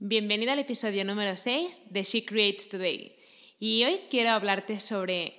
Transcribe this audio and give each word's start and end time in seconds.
Bienvenida 0.00 0.52
al 0.52 0.60
episodio 0.60 1.04
número 1.04 1.36
6 1.36 1.86
de 1.90 2.04
She 2.04 2.24
Creates 2.24 2.68
Today. 2.68 3.16
Y 3.58 3.82
hoy 3.82 4.02
quiero 4.08 4.30
hablarte 4.30 4.78
sobre 4.78 5.34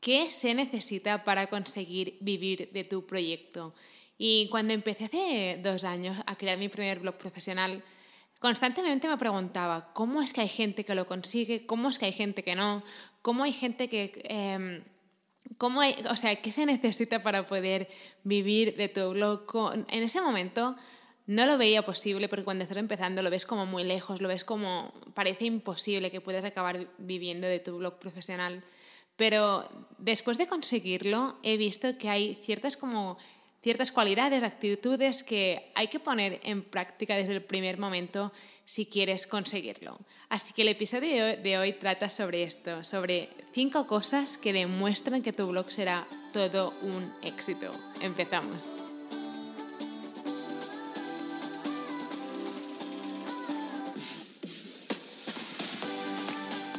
qué 0.00 0.30
se 0.30 0.54
necesita 0.54 1.24
para 1.24 1.48
conseguir 1.48 2.16
vivir 2.20 2.70
de 2.72 2.84
tu 2.84 3.04
proyecto. 3.04 3.74
Y 4.16 4.48
cuando 4.48 4.72
empecé 4.72 5.04
hace 5.04 5.60
dos 5.62 5.84
años 5.84 6.16
a 6.24 6.36
crear 6.36 6.56
mi 6.56 6.70
primer 6.70 7.00
blog 7.00 7.18
profesional, 7.18 7.84
constantemente 8.38 9.08
me 9.08 9.18
preguntaba 9.18 9.92
cómo 9.92 10.22
es 10.22 10.32
que 10.32 10.40
hay 10.40 10.48
gente 10.48 10.86
que 10.86 10.94
lo 10.94 11.06
consigue, 11.06 11.66
cómo 11.66 11.90
es 11.90 11.98
que 11.98 12.06
hay 12.06 12.12
gente 12.12 12.42
que 12.42 12.54
no, 12.54 12.82
cómo 13.20 13.44
hay 13.44 13.52
gente 13.52 13.90
que... 13.90 14.22
Em, 14.24 14.84
cómo 15.58 15.82
o 16.08 16.16
sea, 16.16 16.34
¿qué 16.36 16.50
se 16.50 16.64
necesita 16.64 17.22
para 17.22 17.44
poder 17.46 17.88
vivir 18.24 18.74
de 18.74 18.88
tu 18.88 19.10
blog? 19.10 19.44
En 19.88 20.02
ese 20.02 20.22
momento 20.22 20.76
no 21.26 21.46
lo 21.46 21.58
veía 21.58 21.82
posible 21.82 22.28
porque 22.28 22.44
cuando 22.44 22.64
estás 22.64 22.78
empezando 22.78 23.22
lo 23.22 23.30
ves 23.30 23.46
como 23.46 23.66
muy 23.66 23.84
lejos, 23.84 24.20
lo 24.20 24.28
ves 24.28 24.44
como 24.44 24.92
parece 25.14 25.44
imposible 25.44 26.10
que 26.10 26.20
puedas 26.20 26.44
acabar 26.44 26.88
viviendo 26.98 27.46
de 27.46 27.60
tu 27.60 27.78
blog 27.78 27.98
profesional. 27.98 28.62
Pero 29.16 29.68
después 29.98 30.38
de 30.38 30.46
conseguirlo 30.46 31.38
he 31.42 31.56
visto 31.56 31.96
que 31.98 32.08
hay 32.08 32.34
ciertas 32.42 32.76
como 32.76 33.18
ciertas 33.62 33.92
cualidades, 33.92 34.42
actitudes 34.42 35.22
que 35.22 35.70
hay 35.74 35.86
que 35.86 36.00
poner 36.00 36.40
en 36.42 36.62
práctica 36.62 37.14
desde 37.14 37.32
el 37.32 37.42
primer 37.42 37.78
momento 37.78 38.32
si 38.64 38.86
quieres 38.86 39.26
conseguirlo. 39.26 39.98
Así 40.28 40.52
que 40.52 40.62
el 40.62 40.68
episodio 40.68 41.36
de 41.36 41.58
hoy 41.58 41.72
trata 41.72 42.08
sobre 42.08 42.42
esto, 42.42 42.82
sobre 42.84 43.28
cinco 43.52 43.86
cosas 43.86 44.36
que 44.36 44.52
demuestran 44.52 45.22
que 45.22 45.32
tu 45.32 45.46
blog 45.46 45.70
será 45.70 46.06
todo 46.32 46.72
un 46.82 47.12
éxito. 47.22 47.72
Empezamos. 48.00 48.91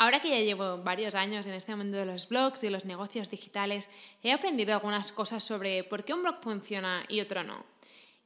Ahora 0.00 0.20
que 0.20 0.30
ya 0.30 0.40
llevo 0.40 0.78
varios 0.78 1.14
años 1.14 1.44
en 1.44 1.52
este 1.52 1.76
mundo 1.76 1.98
de 1.98 2.06
los 2.06 2.26
blogs 2.26 2.62
y 2.62 2.68
de 2.68 2.70
los 2.70 2.86
negocios 2.86 3.28
digitales, 3.28 3.90
he 4.22 4.32
aprendido 4.32 4.72
algunas 4.72 5.12
cosas 5.12 5.44
sobre 5.44 5.84
por 5.84 6.06
qué 6.06 6.14
un 6.14 6.22
blog 6.22 6.40
funciona 6.40 7.04
y 7.06 7.20
otro 7.20 7.44
no. 7.44 7.66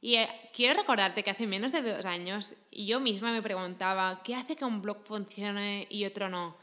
Y 0.01 0.15
eh, 0.15 0.29
quiero 0.55 0.79
recordarte 0.79 1.25
que 1.25 1.33
hace 1.33 1.49
menos 1.49 1.73
de 1.73 1.83
dos 1.83 2.07
años 2.07 2.55
yo 2.71 3.01
misma 3.01 3.33
me 3.33 3.43
preguntaba 3.43 4.23
qué 4.23 4.37
hace 4.37 4.55
que 4.55 4.65
un 4.65 4.83
blog 4.83 4.99
funcione 5.03 5.89
y 5.91 6.05
otro 6.05 6.29
no. 6.29 6.57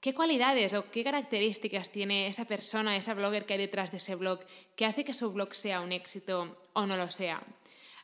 ¿Qué 0.00 0.14
cualidades 0.14 0.72
o 0.72 0.90
qué 0.90 1.04
características 1.04 1.90
tiene 1.90 2.26
esa 2.26 2.44
persona, 2.44 2.96
esa 2.96 3.14
blogger 3.14 3.46
que 3.46 3.52
hay 3.52 3.60
detrás 3.60 3.92
de 3.92 3.98
ese 3.98 4.16
blog 4.16 4.40
que 4.74 4.84
hace 4.84 5.04
que 5.04 5.14
su 5.14 5.32
blog 5.32 5.54
sea 5.54 5.80
un 5.80 5.92
éxito 5.92 6.56
o 6.72 6.86
no 6.86 6.96
lo 6.96 7.08
sea? 7.08 7.40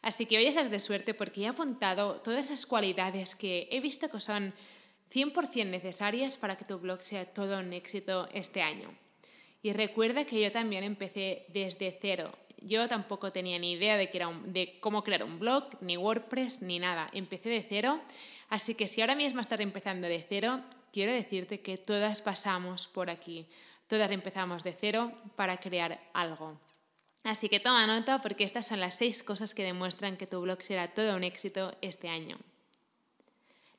Así 0.00 0.26
que 0.26 0.38
hoy 0.38 0.46
estás 0.46 0.70
de 0.70 0.78
suerte 0.78 1.12
porque 1.12 1.42
he 1.42 1.48
apuntado 1.48 2.20
todas 2.20 2.44
esas 2.44 2.66
cualidades 2.66 3.34
que 3.34 3.68
he 3.72 3.80
visto 3.80 4.08
que 4.08 4.20
son 4.20 4.54
100% 5.12 5.66
necesarias 5.66 6.36
para 6.36 6.56
que 6.56 6.64
tu 6.64 6.78
blog 6.78 7.00
sea 7.02 7.26
todo 7.26 7.58
un 7.58 7.72
éxito 7.72 8.28
este 8.32 8.62
año. 8.62 8.88
Y 9.62 9.72
recuerda 9.72 10.24
que 10.24 10.40
yo 10.40 10.50
también 10.50 10.84
empecé 10.84 11.44
desde 11.48 11.96
cero. 12.00 12.32
Yo 12.60 12.88
tampoco 12.88 13.32
tenía 13.32 13.58
ni 13.58 13.72
idea 13.72 13.96
de, 13.96 14.10
que 14.10 14.18
era 14.18 14.30
de 14.46 14.78
cómo 14.80 15.02
crear 15.02 15.24
un 15.24 15.38
blog, 15.38 15.68
ni 15.80 15.96
WordPress, 15.96 16.62
ni 16.62 16.78
nada. 16.78 17.10
Empecé 17.12 17.48
de 17.48 17.66
cero. 17.68 18.00
Así 18.48 18.74
que 18.74 18.86
si 18.86 19.00
ahora 19.00 19.14
mismo 19.14 19.40
estás 19.40 19.60
empezando 19.60 20.08
de 20.08 20.24
cero, 20.28 20.60
quiero 20.92 21.12
decirte 21.12 21.60
que 21.60 21.76
todas 21.76 22.22
pasamos 22.22 22.86
por 22.86 23.10
aquí. 23.10 23.46
Todas 23.86 24.10
empezamos 24.10 24.64
de 24.64 24.72
cero 24.72 25.12
para 25.36 25.58
crear 25.58 26.00
algo. 26.12 26.58
Así 27.24 27.48
que 27.48 27.60
toma 27.60 27.86
nota 27.86 28.20
porque 28.20 28.44
estas 28.44 28.66
son 28.66 28.80
las 28.80 28.96
seis 28.96 29.22
cosas 29.22 29.54
que 29.54 29.62
demuestran 29.64 30.16
que 30.16 30.26
tu 30.26 30.40
blog 30.40 30.60
será 30.62 30.92
todo 30.92 31.16
un 31.16 31.24
éxito 31.24 31.76
este 31.82 32.08
año. 32.08 32.38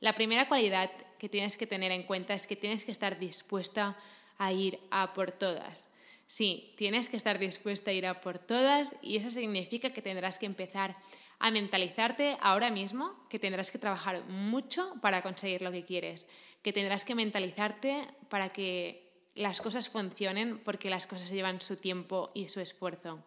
La 0.03 0.15
primera 0.15 0.49
cualidad 0.49 0.91
que 1.17 1.29
tienes 1.29 1.55
que 1.55 1.65
tener 1.65 1.93
en 1.93 2.03
cuenta 2.03 2.33
es 2.33 2.45
que 2.45 2.57
tienes 2.57 2.83
que 2.83 2.91
estar 2.91 3.19
dispuesta 3.19 3.95
a 4.37 4.51
ir 4.51 4.77
a 4.91 5.13
por 5.13 5.31
todas. 5.31 5.87
Sí, 6.27 6.73
tienes 6.75 7.07
que 7.07 7.15
estar 7.15 7.39
dispuesta 7.39 7.89
a 7.89 7.93
ir 7.93 8.05
a 8.05 8.19
por 8.19 8.37
todas 8.37 8.97
y 9.01 9.15
eso 9.15 9.31
significa 9.31 9.91
que 9.91 10.01
tendrás 10.01 10.39
que 10.39 10.45
empezar 10.45 10.97
a 11.39 11.51
mentalizarte 11.51 12.35
ahora 12.41 12.69
mismo, 12.69 13.15
que 13.29 13.39
tendrás 13.39 13.71
que 13.71 13.77
trabajar 13.77 14.25
mucho 14.25 14.93
para 15.01 15.21
conseguir 15.21 15.61
lo 15.61 15.71
que 15.71 15.85
quieres, 15.85 16.27
que 16.61 16.73
tendrás 16.73 17.05
que 17.05 17.15
mentalizarte 17.15 18.05
para 18.27 18.49
que 18.49 19.09
las 19.35 19.61
cosas 19.61 19.87
funcionen 19.87 20.59
porque 20.65 20.89
las 20.89 21.07
cosas 21.07 21.31
llevan 21.31 21.61
su 21.61 21.77
tiempo 21.77 22.29
y 22.33 22.49
su 22.49 22.59
esfuerzo. 22.59 23.23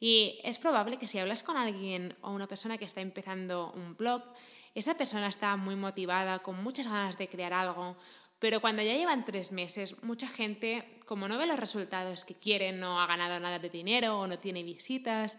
Y 0.00 0.40
es 0.44 0.56
probable 0.56 0.96
que 0.96 1.08
si 1.08 1.18
hablas 1.18 1.42
con 1.42 1.58
alguien 1.58 2.16
o 2.22 2.30
una 2.30 2.48
persona 2.48 2.78
que 2.78 2.86
está 2.86 3.02
empezando 3.02 3.70
un 3.72 3.98
blog, 3.98 4.22
esa 4.76 4.94
persona 4.94 5.26
está 5.26 5.56
muy 5.56 5.74
motivada, 5.74 6.40
con 6.40 6.62
muchas 6.62 6.86
ganas 6.86 7.16
de 7.16 7.28
crear 7.28 7.54
algo, 7.54 7.96
pero 8.38 8.60
cuando 8.60 8.82
ya 8.82 8.94
llevan 8.94 9.24
tres 9.24 9.50
meses, 9.50 10.02
mucha 10.02 10.28
gente, 10.28 10.98
como 11.06 11.28
no 11.28 11.38
ve 11.38 11.46
los 11.46 11.58
resultados 11.58 12.26
que 12.26 12.34
quieren, 12.34 12.78
no 12.78 13.00
ha 13.00 13.06
ganado 13.06 13.40
nada 13.40 13.58
de 13.58 13.70
dinero 13.70 14.18
o 14.18 14.26
no 14.26 14.38
tiene 14.38 14.62
visitas, 14.62 15.38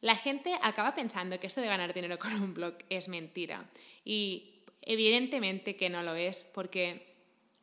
la 0.00 0.16
gente 0.16 0.54
acaba 0.62 0.94
pensando 0.94 1.38
que 1.38 1.46
esto 1.46 1.60
de 1.60 1.66
ganar 1.66 1.92
dinero 1.92 2.18
con 2.18 2.32
un 2.42 2.54
blog 2.54 2.78
es 2.88 3.08
mentira. 3.08 3.68
Y 4.06 4.64
evidentemente 4.80 5.76
que 5.76 5.90
no 5.90 6.02
lo 6.02 6.14
es, 6.14 6.44
porque 6.54 7.14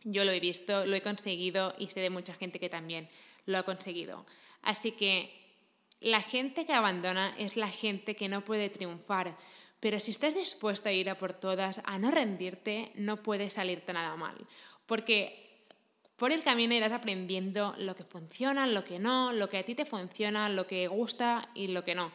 yo 0.03 0.25
lo 0.25 0.31
he 0.31 0.39
visto, 0.39 0.85
lo 0.85 0.95
he 0.95 1.01
conseguido 1.01 1.73
y 1.79 1.87
sé 1.87 2.01
de 2.01 2.11
mucha 2.11 2.35
gente 2.35 2.59
que 2.59 2.69
también 2.69 3.09
lo 3.47 3.57
ha 3.57 3.63
conseguido. 3.63 4.27
Así 4.61 4.91
que 4.91 5.31
la 5.99 6.21
gente 6.21 6.67
que 6.67 6.73
abandona 6.73 7.33
es 7.39 7.57
la 7.57 7.69
gente 7.69 8.15
que 8.15 8.29
no 8.29 8.45
puede 8.45 8.69
triunfar, 8.69 9.35
pero 9.85 9.99
si 9.99 10.09
estás 10.09 10.33
dispuesta 10.33 10.89
a 10.89 10.93
ir 10.93 11.11
a 11.11 11.15
por 11.15 11.33
todas, 11.33 11.79
a 11.85 11.99
no 11.99 12.09
rendirte, 12.09 12.91
no 12.95 13.21
puede 13.21 13.51
salirte 13.51 13.93
nada 13.93 14.15
mal. 14.15 14.33
Porque 14.87 15.61
por 16.15 16.31
el 16.31 16.41
camino 16.41 16.73
irás 16.73 16.91
aprendiendo 16.91 17.75
lo 17.77 17.95
que 17.95 18.03
funciona, 18.03 18.65
lo 18.65 18.83
que 18.83 18.97
no, 18.97 19.31
lo 19.31 19.47
que 19.47 19.59
a 19.59 19.63
ti 19.63 19.75
te 19.75 19.85
funciona, 19.85 20.49
lo 20.49 20.65
que 20.65 20.87
gusta 20.87 21.51
y 21.53 21.67
lo 21.67 21.83
que 21.83 21.93
no. 21.93 22.11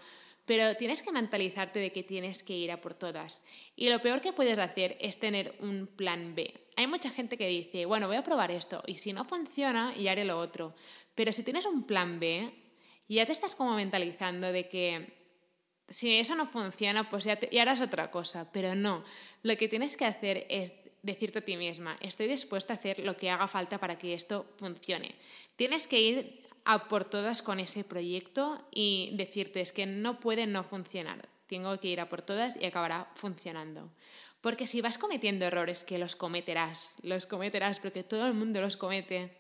Pero 0.47 0.75
tienes 0.75 1.01
que 1.01 1.13
mentalizarte 1.13 1.79
de 1.79 1.93
que 1.93 2.03
tienes 2.03 2.43
que 2.43 2.57
ir 2.57 2.73
a 2.73 2.81
por 2.81 2.95
todas. 2.95 3.41
Y 3.77 3.89
lo 3.89 4.01
peor 4.01 4.21
que 4.21 4.33
puedes 4.33 4.59
hacer 4.59 4.97
es 4.99 5.21
tener 5.21 5.55
un 5.61 5.87
plan 5.87 6.35
B. 6.35 6.53
Hay 6.75 6.89
mucha 6.89 7.11
gente 7.11 7.39
que 7.39 7.47
dice, 7.47 7.87
bueno, 7.87 8.09
voy 8.09 8.17
a 8.17 8.25
probar 8.25 8.51
esto 8.51 8.83
y 8.85 8.97
si 8.97 9.13
no 9.13 9.25
funciona, 9.25 9.95
ya 9.95 10.11
haré 10.11 10.25
lo 10.25 10.41
otro. 10.41 10.75
Pero 11.15 11.31
si 11.31 11.45
tienes 11.45 11.67
un 11.67 11.85
plan 11.85 12.19
B, 12.19 12.53
ya 13.09 13.25
te 13.27 13.31
estás 13.31 13.55
como 13.55 13.77
mentalizando 13.77 14.51
de 14.51 14.69
que 14.69 15.20
si 15.91 16.17
eso 16.17 16.37
no 16.37 16.47
funciona, 16.47 17.11
pues 17.11 17.25
ya, 17.25 17.39
harás 17.61 17.81
otra 17.81 18.11
cosa, 18.11 18.51
pero 18.53 18.75
no. 18.75 19.05
Lo 19.43 19.57
que 19.57 19.69
tienes 19.69 19.97
que 19.97 20.07
hacer 20.07 20.47
es 20.49 20.73
decirte 21.03 21.41
a 21.41 21.45
ti 21.45 21.57
misma, 21.57 21.99
estoy 22.01 22.29
dispuesta 22.29 22.73
a 22.73 22.77
hacer 22.77 23.01
lo 23.01 23.17
que 23.17 23.31
haga 23.31 23.49
falta 23.49 23.79
para 23.79 23.99
que 23.99 24.15
esto 24.15 24.47
funcione. 24.57 25.15
Tienes 25.57 25.87
que 25.87 26.01
ir 26.01 26.49
a 26.65 26.87
por 26.89 27.05
todas 27.05 27.43
con 27.43 27.59
ese 27.59 27.85
proyecto 27.85 28.65
y 28.71 29.11
decirte 29.15 29.61
es 29.61 29.73
que 29.73 29.87
no 29.87 30.21
puede 30.21 30.47
no 30.47 30.63
funcionar. 30.63 31.29
Tengo 31.47 31.79
que 31.81 31.89
ir 31.89 32.01
a 32.01 32.09
por 32.09 32.23
todas 32.23 32.57
y 32.57 32.67
acabará 32.67 33.11
funcionando. 33.17 33.91
Porque 34.41 34.67
si 34.67 34.81
vas 34.81 34.97
cometiendo 34.97 35.45
errores, 35.45 35.85
que 35.85 35.99
los 35.99 36.17
cometerás, 36.17 36.97
los 37.03 37.27
cometerás 37.27 37.81
porque 37.81 38.05
todo 38.05 38.27
el 38.27 38.35
mundo 38.35 38.61
los 38.61 38.77
comete, 38.77 39.37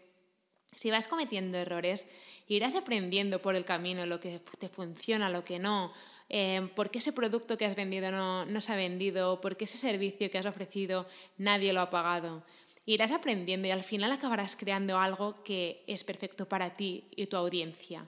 si 0.76 0.91
vas 0.91 1.06
cometiendo 1.06 1.58
errores, 1.58 2.06
irás 2.49 2.75
aprendiendo 2.75 3.41
por 3.41 3.55
el 3.55 3.64
camino 3.64 4.06
lo 4.06 4.20
que 4.20 4.41
te 4.58 4.69
funciona, 4.69 5.31
lo 5.31 5.44
que 5.44 5.58
no, 5.58 5.93
Em, 6.32 6.69
por 6.69 6.91
qué 6.91 6.99
ese 6.99 7.12
producto 7.12 7.59
que 7.59 7.67
has 7.67 7.75
vendido 7.75 8.12
no, 8.12 8.47
no 8.47 8.61
se 8.61 8.71
ha 8.73 8.77
vendido, 8.77 9.41
por 9.41 9.56
qué 9.56 9.65
ese 9.65 9.79
servicio 9.79 10.31
que 10.31 10.38
has 10.38 10.47
ofrecido 10.47 11.05
nadie 11.38 11.73
lo 11.73 11.81
ha 11.81 11.91
pagado. 11.91 12.44
Irás 12.87 13.11
aprendiendo 13.11 13.67
y 13.67 13.73
al 13.73 13.82
final 13.82 14.12
acabarás 14.12 14.55
creando 14.55 14.97
algo 14.97 15.43
que 15.43 15.82
es 15.88 16.05
perfecto 16.05 16.49
para 16.49 16.75
ti 16.75 17.05
y 17.17 17.27
tu 17.27 17.37
audiencia. 17.37 18.06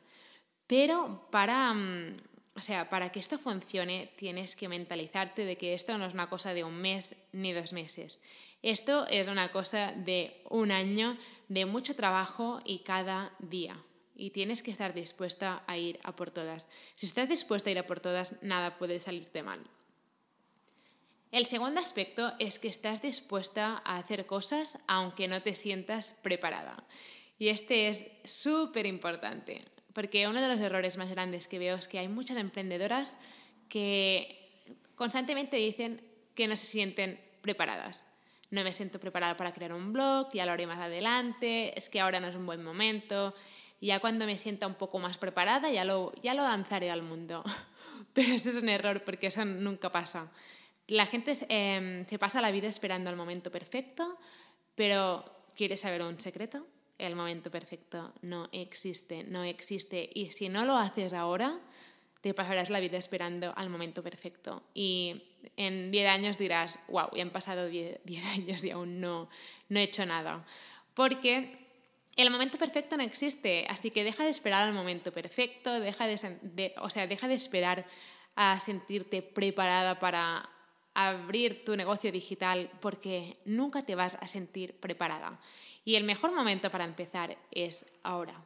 Pero 0.68 1.26
para, 1.32 1.74
mm, 1.74 2.16
o 2.54 2.62
sea, 2.62 2.88
para 2.88 3.10
que 3.10 3.18
esto 3.18 3.40
funcione 3.40 4.12
tienes 4.16 4.54
que 4.54 4.68
mentalizarte 4.68 5.44
de 5.44 5.58
que 5.58 5.74
esto 5.74 5.98
no 5.98 6.06
es 6.06 6.14
una 6.14 6.30
cosa 6.30 6.54
de 6.54 6.62
un 6.62 6.76
mes 6.76 7.16
ni 7.32 7.52
dos 7.52 7.72
meses. 7.72 8.20
Esto 8.62 9.04
es 9.08 9.26
una 9.26 9.50
cosa 9.50 9.90
de 9.90 10.40
un 10.48 10.70
año 10.70 11.16
de 11.48 11.66
mucho 11.66 11.96
trabajo 11.96 12.60
y 12.64 12.78
cada 12.78 13.32
día 13.40 13.76
y 14.14 14.30
tienes 14.30 14.62
que 14.62 14.70
estar 14.70 14.94
dispuesta 14.94 15.62
a 15.66 15.76
ir 15.76 15.98
a 16.02 16.14
por 16.14 16.30
todas. 16.30 16.68
Si 16.94 17.06
estás 17.06 17.28
dispuesta 17.28 17.70
a 17.70 17.72
ir 17.72 17.78
a 17.78 17.86
por 17.86 18.00
todas, 18.00 18.42
nada 18.42 18.78
puede 18.78 18.98
salirte 18.98 19.42
mal. 19.42 19.60
El 21.30 21.46
segundo 21.46 21.80
aspecto 21.80 22.34
es 22.38 22.58
que 22.58 22.68
estás 22.68 23.00
dispuesta 23.00 23.82
a 23.86 23.96
hacer 23.96 24.26
cosas 24.26 24.78
aunque 24.86 25.28
no 25.28 25.40
te 25.40 25.54
sientas 25.54 26.12
preparada. 26.22 26.84
Y 27.38 27.48
este 27.48 27.88
es 27.88 28.06
súper 28.24 28.84
importante, 28.84 29.64
porque 29.94 30.28
uno 30.28 30.42
de 30.42 30.48
los 30.48 30.60
errores 30.60 30.98
más 30.98 31.08
grandes 31.08 31.48
que 31.48 31.58
veo 31.58 31.76
es 31.76 31.88
que 31.88 31.98
hay 31.98 32.08
muchas 32.08 32.36
emprendedoras 32.36 33.16
que 33.68 34.62
constantemente 34.94 35.56
dicen 35.56 36.02
que 36.34 36.46
no 36.46 36.54
se 36.54 36.66
sienten 36.66 37.18
preparadas. 37.40 38.04
No 38.50 38.62
me 38.62 38.72
siento 38.74 39.00
preparada 39.00 39.36
para 39.36 39.54
crear 39.54 39.72
un 39.72 39.94
blog, 39.94 40.28
ya 40.34 40.44
lo 40.44 40.52
haré 40.52 40.66
más 40.66 40.80
adelante, 40.80 41.76
es 41.78 41.88
que 41.88 42.00
ahora 42.00 42.20
no 42.20 42.28
es 42.28 42.36
un 42.36 42.44
buen 42.44 42.62
momento, 42.62 43.34
ya 43.86 43.98
cuando 43.98 44.26
me 44.26 44.38
sienta 44.38 44.66
un 44.66 44.74
poco 44.74 44.98
más 45.00 45.18
preparada 45.18 45.68
ya 45.70 45.84
lo, 45.84 46.12
ya 46.22 46.34
lo 46.34 46.42
lanzaré 46.42 46.90
al 46.90 47.02
mundo. 47.02 47.42
Pero 48.12 48.32
eso 48.32 48.50
es 48.50 48.62
un 48.62 48.68
error 48.68 49.02
porque 49.04 49.26
eso 49.26 49.44
nunca 49.44 49.90
pasa. 49.90 50.30
La 50.86 51.06
gente 51.06 51.32
em, 51.48 52.04
se 52.04 52.18
pasa 52.18 52.40
la 52.40 52.50
vida 52.50 52.68
esperando 52.68 53.10
el 53.10 53.16
momento 53.16 53.50
perfecto, 53.50 54.18
pero 54.74 55.24
¿quieres 55.54 55.80
saber 55.80 56.02
un 56.02 56.18
secreto? 56.18 56.66
El 56.98 57.16
momento 57.16 57.50
perfecto 57.50 58.12
no 58.20 58.48
existe, 58.52 59.24
no 59.24 59.44
existe. 59.44 60.10
Y 60.12 60.32
si 60.32 60.48
no 60.48 60.64
lo 60.64 60.76
haces 60.76 61.12
ahora, 61.12 61.58
te 62.20 62.34
pasarás 62.34 62.68
la 62.68 62.80
vida 62.80 62.98
esperando 62.98 63.52
al 63.56 63.70
momento 63.70 64.02
perfecto. 64.02 64.62
Y 64.74 65.22
en 65.56 65.90
10 65.90 66.08
años 66.08 66.38
dirás, 66.38 66.78
wow, 66.88 67.08
ya 67.14 67.22
han 67.22 67.30
pasado 67.30 67.68
10 67.68 68.00
años 68.34 68.64
y 68.64 68.70
aún 68.70 69.00
no, 69.00 69.28
no 69.68 69.78
he 69.78 69.84
hecho 69.84 70.04
nada. 70.04 70.44
Porque 70.94 71.61
el 72.16 72.30
momento 72.30 72.58
perfecto 72.58 72.96
no 72.96 73.02
existe, 73.02 73.66
así 73.68 73.90
que 73.90 74.04
deja 74.04 74.24
de 74.24 74.30
esperar 74.30 74.62
al 74.62 74.74
momento 74.74 75.12
perfecto, 75.12 75.80
deja 75.80 76.06
de, 76.06 76.74
o 76.78 76.90
sea, 76.90 77.06
deja 77.06 77.28
de 77.28 77.34
esperar 77.34 77.86
a 78.34 78.60
sentirte 78.60 79.22
preparada 79.22 79.98
para 79.98 80.48
abrir 80.94 81.64
tu 81.64 81.76
negocio 81.76 82.12
digital 82.12 82.70
porque 82.80 83.38
nunca 83.44 83.82
te 83.82 83.94
vas 83.94 84.16
a 84.20 84.26
sentir 84.26 84.78
preparada. 84.78 85.40
Y 85.84 85.96
el 85.96 86.04
mejor 86.04 86.32
momento 86.32 86.70
para 86.70 86.84
empezar 86.84 87.36
es 87.50 87.86
ahora. 88.02 88.44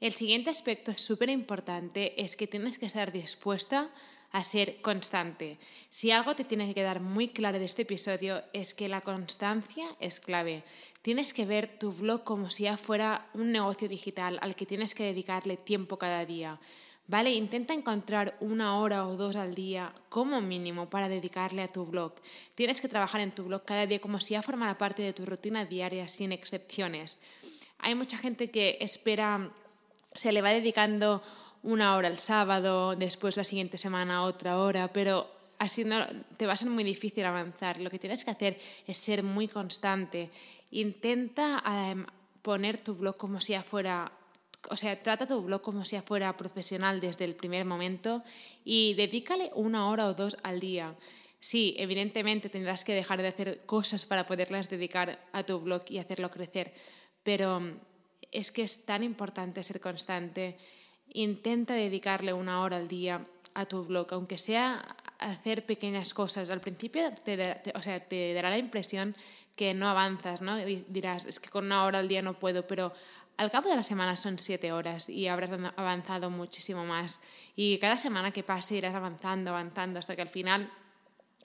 El 0.00 0.12
siguiente 0.12 0.50
aspecto 0.50 0.94
súper 0.94 1.30
importante 1.30 2.22
es 2.22 2.36
que 2.36 2.46
tienes 2.46 2.78
que 2.78 2.86
estar 2.86 3.10
dispuesta 3.10 3.90
a 4.32 4.42
ser 4.42 4.80
constante. 4.80 5.58
Si 5.88 6.10
algo 6.10 6.34
te 6.34 6.44
tiene 6.44 6.66
que 6.66 6.74
quedar 6.74 7.00
muy 7.00 7.28
claro 7.28 7.58
de 7.58 7.64
este 7.64 7.82
episodio 7.82 8.42
es 8.52 8.74
que 8.74 8.88
la 8.88 9.00
constancia 9.00 9.86
es 10.00 10.20
clave. 10.20 10.64
Tienes 11.02 11.32
que 11.32 11.46
ver 11.46 11.78
tu 11.78 11.92
blog 11.92 12.24
como 12.24 12.50
si 12.50 12.64
ya 12.64 12.76
fuera 12.76 13.28
un 13.34 13.52
negocio 13.52 13.88
digital 13.88 14.38
al 14.42 14.54
que 14.54 14.66
tienes 14.66 14.94
que 14.94 15.04
dedicarle 15.04 15.56
tiempo 15.56 15.96
cada 15.98 16.26
día. 16.26 16.58
¿Vale? 17.06 17.32
Intenta 17.32 17.72
encontrar 17.72 18.36
una 18.38 18.78
hora 18.78 19.06
o 19.06 19.16
dos 19.16 19.34
al 19.36 19.54
día 19.54 19.94
como 20.10 20.42
mínimo 20.42 20.90
para 20.90 21.08
dedicarle 21.08 21.62
a 21.62 21.68
tu 21.68 21.86
blog. 21.86 22.12
Tienes 22.54 22.82
que 22.82 22.88
trabajar 22.88 23.22
en 23.22 23.30
tu 23.30 23.44
blog 23.44 23.64
cada 23.64 23.86
día 23.86 23.98
como 23.98 24.20
si 24.20 24.34
ya 24.34 24.42
formara 24.42 24.76
parte 24.76 25.02
de 25.02 25.14
tu 25.14 25.24
rutina 25.24 25.64
diaria 25.64 26.06
sin 26.06 26.32
excepciones. 26.32 27.18
Hay 27.78 27.94
mucha 27.94 28.18
gente 28.18 28.50
que 28.50 28.76
espera, 28.80 29.50
se 30.14 30.32
le 30.32 30.42
va 30.42 30.50
dedicando 30.50 31.22
una 31.62 31.96
hora 31.96 32.08
el 32.08 32.18
sábado, 32.18 32.96
después 32.96 33.36
la 33.36 33.44
siguiente 33.44 33.78
semana 33.78 34.22
otra 34.22 34.58
hora, 34.58 34.92
pero 34.92 35.26
así 35.58 35.84
no, 35.84 36.06
te 36.36 36.46
va 36.46 36.52
a 36.52 36.56
ser 36.56 36.70
muy 36.70 36.84
difícil 36.84 37.24
avanzar. 37.24 37.80
Lo 37.80 37.90
que 37.90 37.98
tienes 37.98 38.24
que 38.24 38.30
hacer 38.30 38.58
es 38.86 38.98
ser 38.98 39.22
muy 39.22 39.48
constante 39.48 40.30
Intenta 40.70 41.62
em, 41.64 42.04
poner 42.42 42.80
tu 42.80 42.94
blog 42.94 43.16
como 43.16 43.40
si 43.40 43.56
fuera, 43.58 44.12
o 44.68 44.76
sea, 44.76 45.02
trata 45.02 45.26
tu 45.26 45.40
blog 45.40 45.62
como 45.62 45.84
si 45.84 45.98
fuera 46.00 46.36
profesional 46.36 47.00
desde 47.00 47.24
el 47.24 47.34
primer 47.34 47.64
momento 47.64 48.22
y 48.64 48.94
dedícale 48.94 49.50
una 49.54 49.88
hora 49.88 50.06
o 50.06 50.14
dos 50.14 50.36
al 50.42 50.60
día. 50.60 50.94
Sí, 51.40 51.74
evidentemente 51.78 52.50
tendrás 52.50 52.84
que 52.84 52.94
dejar 52.94 53.22
de 53.22 53.28
hacer 53.28 53.64
cosas 53.64 54.04
para 54.04 54.26
poderlas 54.26 54.68
dedicar 54.68 55.18
a 55.32 55.42
tu 55.44 55.60
blog 55.60 55.84
y 55.88 55.98
hacerlo 55.98 56.30
crecer, 56.30 56.72
pero 57.22 57.60
es 58.30 58.52
que 58.52 58.62
es 58.62 58.84
tan 58.84 59.02
importante 59.02 59.62
ser 59.62 59.80
constante. 59.80 60.58
Intenta 61.12 61.74
dedicarle 61.74 62.32
una 62.32 62.60
hora 62.60 62.76
al 62.76 62.88
día 62.88 63.26
a 63.54 63.66
tu 63.66 63.84
blog, 63.84 64.06
aunque 64.12 64.38
sea 64.38 64.96
hacer 65.18 65.66
pequeñas 65.66 66.14
cosas. 66.14 66.50
Al 66.50 66.60
principio 66.60 67.12
te, 67.24 67.60
o 67.74 67.82
sea, 67.82 68.00
te 68.00 68.32
dará 68.34 68.50
la 68.50 68.58
impresión 68.58 69.16
que 69.56 69.74
no 69.74 69.88
avanzas, 69.88 70.42
¿no? 70.42 70.56
Dirás, 70.56 71.26
es 71.26 71.40
que 71.40 71.50
con 71.50 71.66
una 71.66 71.84
hora 71.84 71.98
al 71.98 72.08
día 72.08 72.22
no 72.22 72.38
puedo, 72.38 72.66
pero 72.66 72.92
al 73.36 73.50
cabo 73.50 73.68
de 73.68 73.76
la 73.76 73.82
semana 73.82 74.16
son 74.16 74.38
siete 74.38 74.72
horas 74.72 75.08
y 75.08 75.28
habrás 75.28 75.50
avanzado 75.76 76.30
muchísimo 76.30 76.84
más. 76.84 77.20
Y 77.56 77.78
cada 77.78 77.98
semana 77.98 78.30
que 78.30 78.42
pase 78.42 78.76
irás 78.76 78.94
avanzando, 78.94 79.50
avanzando, 79.50 79.98
hasta 79.98 80.14
que 80.14 80.22
al 80.22 80.28
final 80.28 80.70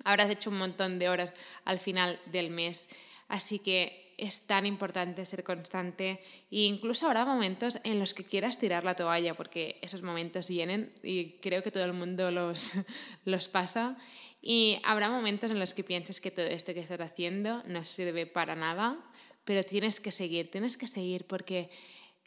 habrás 0.04 0.30
hecho 0.30 0.50
un 0.50 0.57
montón 0.57 1.00
de 1.00 1.10
horas 1.10 1.33
al 1.65 1.80
final 1.80 2.19
del 2.25 2.50
mes. 2.50 2.88
Así 3.27 3.60
que 3.60 4.03
es 4.24 4.48
tan 4.48 4.66
importante 4.66 5.25
ser 5.25 5.44
constante 5.44 6.24
e 6.50 6.64
incluso 6.64 7.08
habrá 7.08 7.25
momentos 7.25 7.80
en 7.84 8.00
los 8.00 8.14
que 8.14 8.24
quieras 8.24 8.58
tirar 8.58 8.84
la 8.84 8.96
toalla, 8.96 9.36
porque 9.36 9.78
esos 9.81 10.02
momentos 10.02 10.48
vienen 10.48 10.94
y 11.04 11.40
creo 11.44 11.62
que 11.62 11.72
todo 11.72 11.84
el 11.84 11.92
mundo 11.92 12.31
los, 12.31 12.72
los 13.25 13.50
pasa. 13.50 13.98
Y 14.42 14.78
habrá 14.84 15.10
momentos 15.10 15.52
en 15.52 15.60
los 15.60 15.74
que 15.74 15.84
pienses 15.84 16.20
que 16.20 16.31
todo 16.31 16.46
esto 16.46 16.74
que 16.74 16.80
estás 16.80 17.02
haciendo 17.02 17.64
no 17.68 17.84
sirve 17.84 18.25
para 18.25 18.56
nada, 18.56 18.98
pero 19.44 19.64
tienes 19.64 20.00
que 20.00 20.12
seguir, 20.12 20.50
tienes 20.50 20.78
que 20.78 20.88
seguir 20.88 21.25
porque 21.25 21.70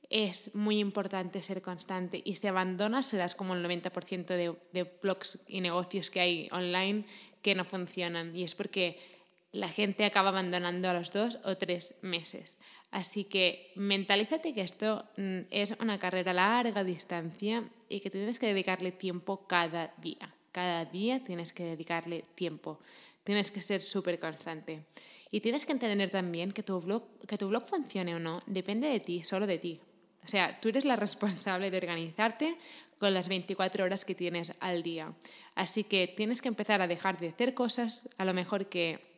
es 0.08 0.54
muy 0.54 0.78
importante 0.78 1.40
ser 1.40 1.62
constante 1.62 2.20
y 2.24 2.36
si 2.36 2.46
abandonas 2.46 3.06
serás 3.06 3.34
como 3.34 3.54
el 3.54 3.64
90% 3.64 4.26
de, 4.26 4.54
de 4.72 4.84
blogs 4.84 5.38
y 5.48 5.60
negocios 5.60 6.10
que 6.10 6.20
hay 6.20 6.48
online 6.52 7.04
que 7.42 7.54
no 7.54 7.64
funcionan 7.64 8.36
y 8.36 8.44
es 8.44 8.54
porque 8.54 9.15
la 9.56 9.68
gente 9.68 10.04
acaba 10.04 10.28
abandonando 10.28 10.88
a 10.88 10.92
los 10.92 11.12
dos 11.12 11.38
o 11.44 11.56
tres 11.56 11.94
meses. 12.02 12.58
Así 12.90 13.24
que 13.24 13.72
mentalízate 13.74 14.52
que 14.52 14.60
esto 14.60 15.04
mm, 15.16 15.48
es 15.50 15.74
una 15.80 15.98
carrera 15.98 16.32
a 16.32 16.34
larga 16.34 16.84
distancia 16.84 17.64
y 17.88 18.00
que 18.00 18.10
tienes 18.10 18.38
que 18.38 18.46
dedicarle 18.46 18.92
tiempo 18.92 19.46
cada 19.46 19.94
día. 19.98 20.34
Cada 20.52 20.84
día 20.84 21.24
tienes 21.24 21.52
que 21.52 21.64
dedicarle 21.64 22.24
tiempo, 22.34 22.80
tienes 23.24 23.50
que 23.50 23.60
ser 23.60 23.80
súper 23.80 24.18
constante. 24.18 24.84
Y 25.30 25.40
tienes 25.40 25.64
que 25.66 25.72
entender 25.72 26.10
también 26.10 26.52
que 26.52 26.62
tu, 26.62 26.80
blog, 26.80 27.02
que 27.26 27.36
tu 27.36 27.48
blog 27.48 27.66
funcione 27.66 28.14
o 28.14 28.18
no 28.18 28.40
depende 28.46 28.88
de 28.88 29.00
ti, 29.00 29.22
solo 29.22 29.46
de 29.46 29.58
ti. 29.58 29.80
O 30.22 30.28
sea, 30.28 30.60
tú 30.60 30.68
eres 30.68 30.84
la 30.84 30.96
responsable 30.96 31.70
de 31.70 31.78
organizarte 31.78 32.56
con 32.98 33.12
las 33.12 33.28
24 33.28 33.84
horas 33.84 34.04
que 34.04 34.14
tienes 34.14 34.52
al 34.60 34.82
día. 34.82 35.14
Así 35.54 35.84
que 35.84 36.08
tienes 36.08 36.42
que 36.42 36.48
empezar 36.48 36.80
a 36.82 36.86
dejar 36.86 37.18
de 37.18 37.28
hacer 37.28 37.54
cosas, 37.54 38.08
a 38.18 38.24
lo 38.24 38.34
mejor 38.34 38.66
que 38.66 39.15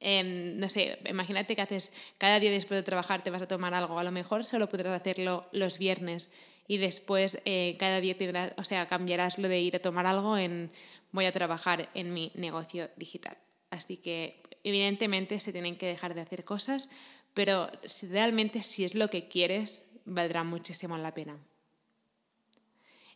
em, 0.00 0.56
no 0.58 0.68
sé, 0.68 0.98
imagínate 1.08 1.56
que 1.56 1.62
haces 1.62 1.92
cada 2.18 2.40
día 2.40 2.50
después 2.50 2.78
de 2.78 2.82
trabajar 2.82 3.22
te 3.22 3.30
vas 3.30 3.42
a 3.42 3.48
tomar 3.48 3.74
algo, 3.74 3.98
a 3.98 4.04
lo 4.04 4.12
mejor 4.12 4.44
solo 4.44 4.68
podrás 4.68 5.00
hacerlo 5.00 5.42
los 5.52 5.78
viernes 5.78 6.30
y 6.66 6.78
después 6.78 7.38
eh, 7.44 7.76
cada 7.78 8.00
día 8.00 8.16
tendrás, 8.16 8.52
o 8.56 8.64
sea, 8.64 8.86
cambiarás 8.86 9.38
lo 9.38 9.48
de 9.48 9.60
ir 9.60 9.76
a 9.76 9.78
tomar 9.78 10.06
algo 10.06 10.36
en 10.36 10.70
voy 11.12 11.24
a 11.24 11.32
trabajar 11.32 11.88
en 11.94 12.12
mi 12.12 12.30
negocio 12.34 12.90
digital. 12.96 13.38
Así 13.70 13.96
que 13.96 14.42
evidentemente 14.64 15.40
se 15.40 15.52
tienen 15.52 15.76
que 15.76 15.86
dejar 15.86 16.14
de 16.14 16.20
hacer 16.20 16.44
cosas, 16.44 16.90
pero 17.34 17.70
realmente 18.10 18.62
si 18.62 18.84
es 18.84 18.94
lo 18.94 19.08
que 19.08 19.28
quieres, 19.28 19.88
valdrá 20.04 20.44
muchísimo 20.44 20.96
la 20.98 21.14
pena. 21.14 21.38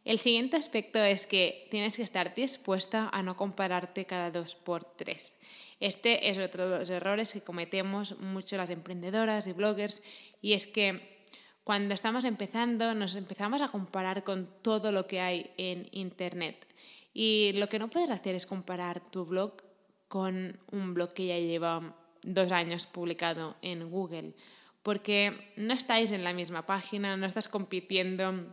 El 0.05 0.19
siguiente 0.19 0.57
aspecto 0.57 0.99
es 0.99 1.27
que 1.27 1.69
tienes 1.71 1.97
que 1.97 2.03
estar 2.03 2.35
dispuesta 2.35 3.09
a 3.13 3.23
no 3.23 3.37
compararte 3.37 4.05
cada 4.05 4.33
dos 4.33 4.57
por 4.57 4.85
tres. 4.85 5.37
Este 5.79 6.29
es 6.29 6.39
otro 6.39 6.69
de 6.69 6.81
los 6.81 6.91
errores 6.91 7.33
que 7.33 7.41
cometemos 7.41 8.19
mucho 8.19 8.57
las 8.57 8.71
emprendedoras 8.71 9.47
y 9.47 9.53
bloggers 9.53 10.03
y 10.41 10.55
es 10.55 10.67
que 10.67 11.23
cuando 11.63 11.95
estamos 11.95 12.25
empezando 12.25 12.95
nos 12.95 13.15
empezamos 13.15 13.63
a 13.63 13.69
comparar 13.69 14.25
con 14.25 14.49
todo 14.63 14.91
lo 14.91 15.07
que 15.07 15.21
hay 15.21 15.53
en 15.57 15.89
Internet. 15.93 16.67
Y 17.15 17.53
lo 17.55 17.69
que 17.69 17.79
no 17.79 17.89
puedes 17.89 18.11
hacer 18.11 18.35
es 18.35 18.47
comparar 18.47 19.09
tu 19.09 19.25
blog 19.25 19.63
con 20.09 20.59
un 20.73 20.95
blog 20.95 21.13
que 21.15 21.27
ya 21.27 21.39
lleva 21.39 21.97
dos 22.23 22.51
años 22.51 22.87
publicado 22.87 23.57
en 23.63 23.89
Google, 23.89 24.35
porque 24.83 25.53
no 25.57 25.75
estáis 25.75 26.11
en 26.11 26.25
la 26.25 26.33
misma 26.33 26.67
página, 26.67 27.17
no 27.17 27.27
estás 27.27 27.49
compitiendo 27.49 28.53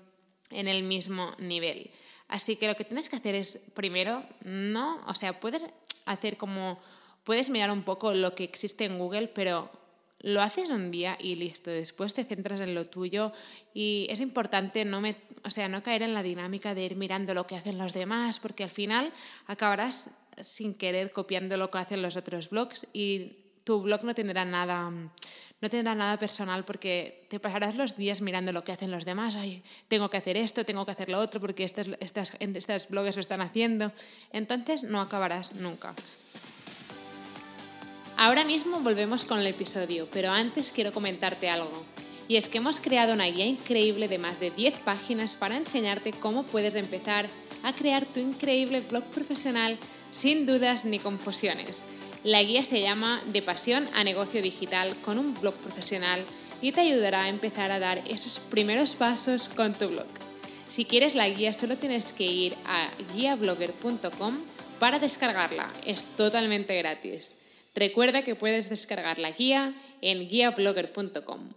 en 0.50 0.68
el 0.68 0.84
mismo 0.84 1.34
nivel. 1.38 1.92
Así 2.28 2.56
que 2.56 2.68
lo 2.68 2.76
que 2.76 2.84
tienes 2.84 3.10
que 3.10 3.16
hacer 3.16 3.36
es, 3.36 3.60
primero, 3.74 4.24
no, 4.44 5.02
o 5.08 5.14
sea, 5.14 5.40
puedes 5.40 5.66
hacer 6.06 6.38
como, 6.38 6.80
puedes 7.24 7.50
mirar 7.50 7.72
un 7.72 7.84
poco 7.84 8.14
lo 8.14 8.36
que 8.36 8.44
existe 8.44 8.86
en 8.86 9.00
Google, 9.00 9.28
pero 9.28 9.72
lo 10.22 10.42
haces 10.42 10.70
un 10.70 10.92
día 10.92 11.18
y 11.20 11.36
listo, 11.36 11.72
después 11.72 12.14
te 12.14 12.26
centras 12.26 12.60
en 12.60 12.76
lo 12.76 12.86
tuyo 12.86 13.32
y 13.74 14.06
es 14.10 14.20
importante 14.20 14.84
no, 14.84 15.00
me, 15.02 15.16
o 15.46 15.50
sea, 15.50 15.70
no 15.70 15.82
caer 15.82 16.04
en 16.04 16.14
la 16.14 16.24
dinámica 16.24 16.76
de 16.76 16.84
ir 16.84 16.96
mirando 16.96 17.34
lo 17.34 17.48
que 17.48 17.56
hacen 17.56 17.78
los 17.78 17.94
demás, 17.94 18.40
porque 18.40 18.66
al 18.66 18.70
final 18.70 19.14
acabarás 19.48 20.10
sin 20.42 20.76
querer 20.76 21.12
copiando 21.12 21.58
lo 21.58 21.72
que 21.72 21.78
hacen 21.78 22.02
los 22.02 22.18
otros 22.18 22.50
blogs 22.50 22.86
y 22.94 23.38
tu 23.64 23.82
blog 23.82 24.04
no 24.04 24.14
tendrá 24.14 24.46
nada 24.46 24.92
no 25.62 25.70
tendrá 25.70 25.94
nada 25.94 26.18
personal 26.18 26.64
porque 26.64 27.26
te 27.28 27.40
pasarás 27.40 27.76
los 27.76 27.98
días 27.98 28.22
mirando 28.22 28.52
lo 28.54 28.64
que 28.64 28.72
hacen 28.72 28.92
los 28.92 29.04
demás. 29.04 29.36
Ay, 29.36 29.62
tengo 29.88 30.10
que 30.10 30.18
hacer 30.18 30.38
esto, 30.38 30.66
tengo 30.66 30.86
que 30.86 30.92
hacer 30.92 31.10
lo 31.10 31.20
otro 31.20 31.42
porque 31.42 31.66
estas, 31.66 31.90
estas, 32.00 32.34
estas 32.40 32.88
bloggers 32.88 33.18
lo 33.18 33.22
están 33.22 33.42
haciendo. 33.42 33.92
Entonces 34.32 34.84
no 34.84 35.02
acabarás 35.02 35.54
nunca. 35.56 35.94
Ahora 38.16 38.44
mismo 38.44 38.80
volvemos 38.82 39.26
con 39.26 39.40
el 39.40 39.48
episodio, 39.48 40.08
pero 40.12 40.32
antes 40.32 40.72
quiero 40.72 40.94
comentarte 40.94 41.50
algo. 41.50 41.86
Y 42.28 42.36
es 42.36 42.48
que 42.48 42.60
hemos 42.60 42.80
creado 42.80 43.14
una 43.14 43.26
guía 43.26 43.46
increíble 43.46 44.08
de 44.08 44.20
más 44.20 44.40
de 44.40 44.52
10 44.52 44.80
páginas 44.82 45.36
para 45.36 45.58
enseñarte 45.58 46.14
cómo 46.14 46.44
puedes 46.44 46.76
empezar 46.76 47.28
a 47.64 47.74
crear 47.74 48.06
tu 48.06 48.20
increíble 48.20 48.82
blog 48.82 49.04
profesional 49.06 49.78
sin 50.12 50.46
dudas 50.46 50.86
ni 50.86 51.00
confusiones. 51.00 51.84
La 52.24 52.44
guía 52.44 52.64
se 52.66 52.82
llama 52.82 53.22
De 53.28 53.42
pasión 53.42 53.88
a 53.94 54.04
negocio 54.04 54.42
digital 54.42 54.94
con 55.06 55.18
un 55.18 55.40
blog 55.40 55.56
profesional 55.56 56.22
y 56.62 56.74
te 56.74 56.82
ayudará 56.82 57.24
a 57.24 57.30
empezar 57.30 57.72
a 57.72 57.80
dar 57.80 58.02
esos 58.10 58.40
primeros 58.40 58.96
pasos 58.96 59.48
con 59.48 59.74
tu 59.74 59.88
blog. 59.88 60.08
Si 60.68 60.84
quieres 60.84 61.16
la 61.16 61.30
guía 61.30 61.54
solo 61.54 61.78
tienes 61.78 62.12
que 62.12 62.26
ir 62.26 62.56
a 62.66 62.90
guiablogger.com 63.16 64.38
para 64.80 65.00
descargarla. 65.00 65.72
Es 65.86 66.04
totalmente 66.18 66.78
gratis. 66.78 67.36
Recuerda 67.74 68.24
que 68.24 68.36
puedes 68.36 68.70
descargar 68.70 69.18
la 69.18 69.32
guía 69.32 69.74
en 70.02 70.28
guiablogger.com. 70.28 71.50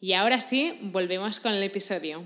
Y 0.00 0.14
ahora 0.14 0.40
sí, 0.40 0.78
volvemos 0.82 1.38
con 1.38 1.54
el 1.54 1.62
episodio. 1.62 2.24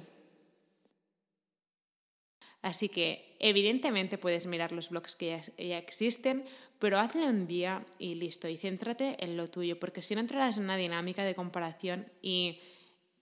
Así 2.62 2.88
que 2.88 3.31
evidentemente 3.42 4.18
puedes 4.18 4.46
mirar 4.46 4.72
los 4.72 4.88
blogs 4.88 5.16
que 5.16 5.40
ya, 5.58 5.78
existen, 5.78 6.44
pero 6.78 6.98
hazlo 6.98 7.26
un 7.26 7.46
día 7.46 7.84
y 7.98 8.14
listo, 8.14 8.48
y 8.48 8.56
céntrate 8.56 9.16
en 9.22 9.36
lo 9.36 9.48
tuyo, 9.48 9.78
porque 9.78 10.00
si 10.00 10.14
no 10.14 10.20
entrarás 10.20 10.56
en 10.56 10.64
una 10.64 10.76
dinámica 10.76 11.24
de 11.24 11.34
comparación 11.34 12.06
y 12.22 12.60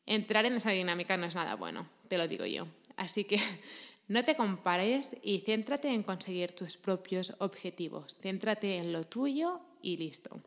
entrar 0.06 0.44
en 0.44 0.54
esa 0.54 0.70
dinámica 0.70 1.16
no 1.16 1.26
es 1.26 1.34
nada 1.34 1.56
bueno, 1.56 1.88
te 2.08 2.18
lo 2.18 2.28
digo 2.28 2.44
yo. 2.44 2.68
Así 2.96 3.24
que 3.24 3.38
no 4.08 4.22
te 4.22 4.36
compares 4.36 5.16
y 5.22 5.40
céntrate 5.40 5.88
en 5.88 6.02
conseguir 6.02 6.52
tus 6.52 6.76
propios 6.76 7.34
objetivos, 7.38 8.18
céntrate 8.20 8.76
en 8.76 8.92
lo 8.92 9.04
tuyo 9.04 9.60
y 9.82 9.96
listo. 9.96 10.40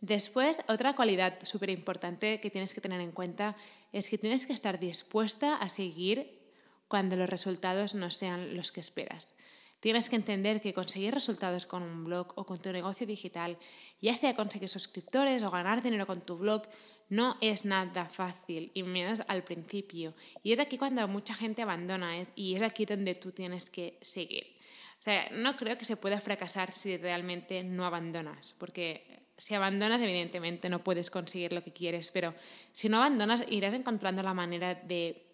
Después, 0.00 0.62
otra 0.68 0.94
cualidad 0.94 1.38
súper 1.44 1.70
importante 1.70 2.38
que 2.38 2.50
tienes 2.50 2.74
que 2.74 2.82
tener 2.82 3.00
en 3.00 3.10
cuenta 3.10 3.56
es 3.90 4.08
que 4.08 4.18
tienes 4.18 4.44
que 4.44 4.52
estar 4.52 4.78
dispuesta 4.78 5.56
a 5.56 5.68
seguir 5.68 6.43
cuando 6.88 7.16
los 7.16 7.28
resultados 7.28 7.94
no 7.94 8.10
sean 8.10 8.56
los 8.56 8.72
que 8.72 8.80
esperas. 8.80 9.34
Tienes 9.80 10.08
que 10.08 10.16
entender 10.16 10.62
que 10.62 10.72
conseguir 10.72 11.12
resultados 11.12 11.66
con 11.66 11.82
un 11.82 12.04
blog 12.04 12.32
o 12.36 12.46
con 12.46 12.56
tu 12.56 12.72
negocio 12.72 13.06
digital, 13.06 13.58
ya 14.00 14.16
sea 14.16 14.34
conseguir 14.34 14.70
suscriptores 14.70 15.42
o 15.42 15.50
ganar 15.50 15.82
dinero 15.82 16.06
con 16.06 16.22
tu 16.22 16.38
blog, 16.38 16.62
no 17.10 17.36
es 17.42 17.66
nada 17.66 18.06
fácil, 18.06 18.70
y 18.72 18.82
menos 18.82 19.20
al 19.28 19.44
principio. 19.44 20.14
Y 20.42 20.52
es 20.52 20.58
aquí 20.58 20.78
cuando 20.78 21.06
mucha 21.06 21.34
gente 21.34 21.60
abandona 21.60 22.14
y 22.34 22.54
es 22.54 22.62
aquí 22.62 22.86
donde 22.86 23.14
tú 23.14 23.32
tienes 23.32 23.68
que 23.68 23.98
seguir. 24.00 24.56
O 25.00 25.02
sea, 25.02 25.28
no 25.32 25.54
creo 25.56 25.76
que 25.76 25.84
se 25.84 25.98
pueda 25.98 26.18
fracasar 26.18 26.72
si 26.72 26.96
realmente 26.96 27.62
no 27.62 27.84
abandonas, 27.84 28.54
porque 28.58 29.26
si 29.36 29.54
abandonas, 29.54 30.00
evidentemente 30.00 30.70
no 30.70 30.78
puedes 30.78 31.10
conseguir 31.10 31.52
lo 31.52 31.62
que 31.62 31.74
quieres, 31.74 32.10
pero 32.10 32.34
si 32.72 32.88
no 32.88 32.96
abandonas, 32.96 33.44
irás 33.50 33.74
encontrando 33.74 34.22
la 34.22 34.32
manera 34.32 34.74
de 34.74 35.26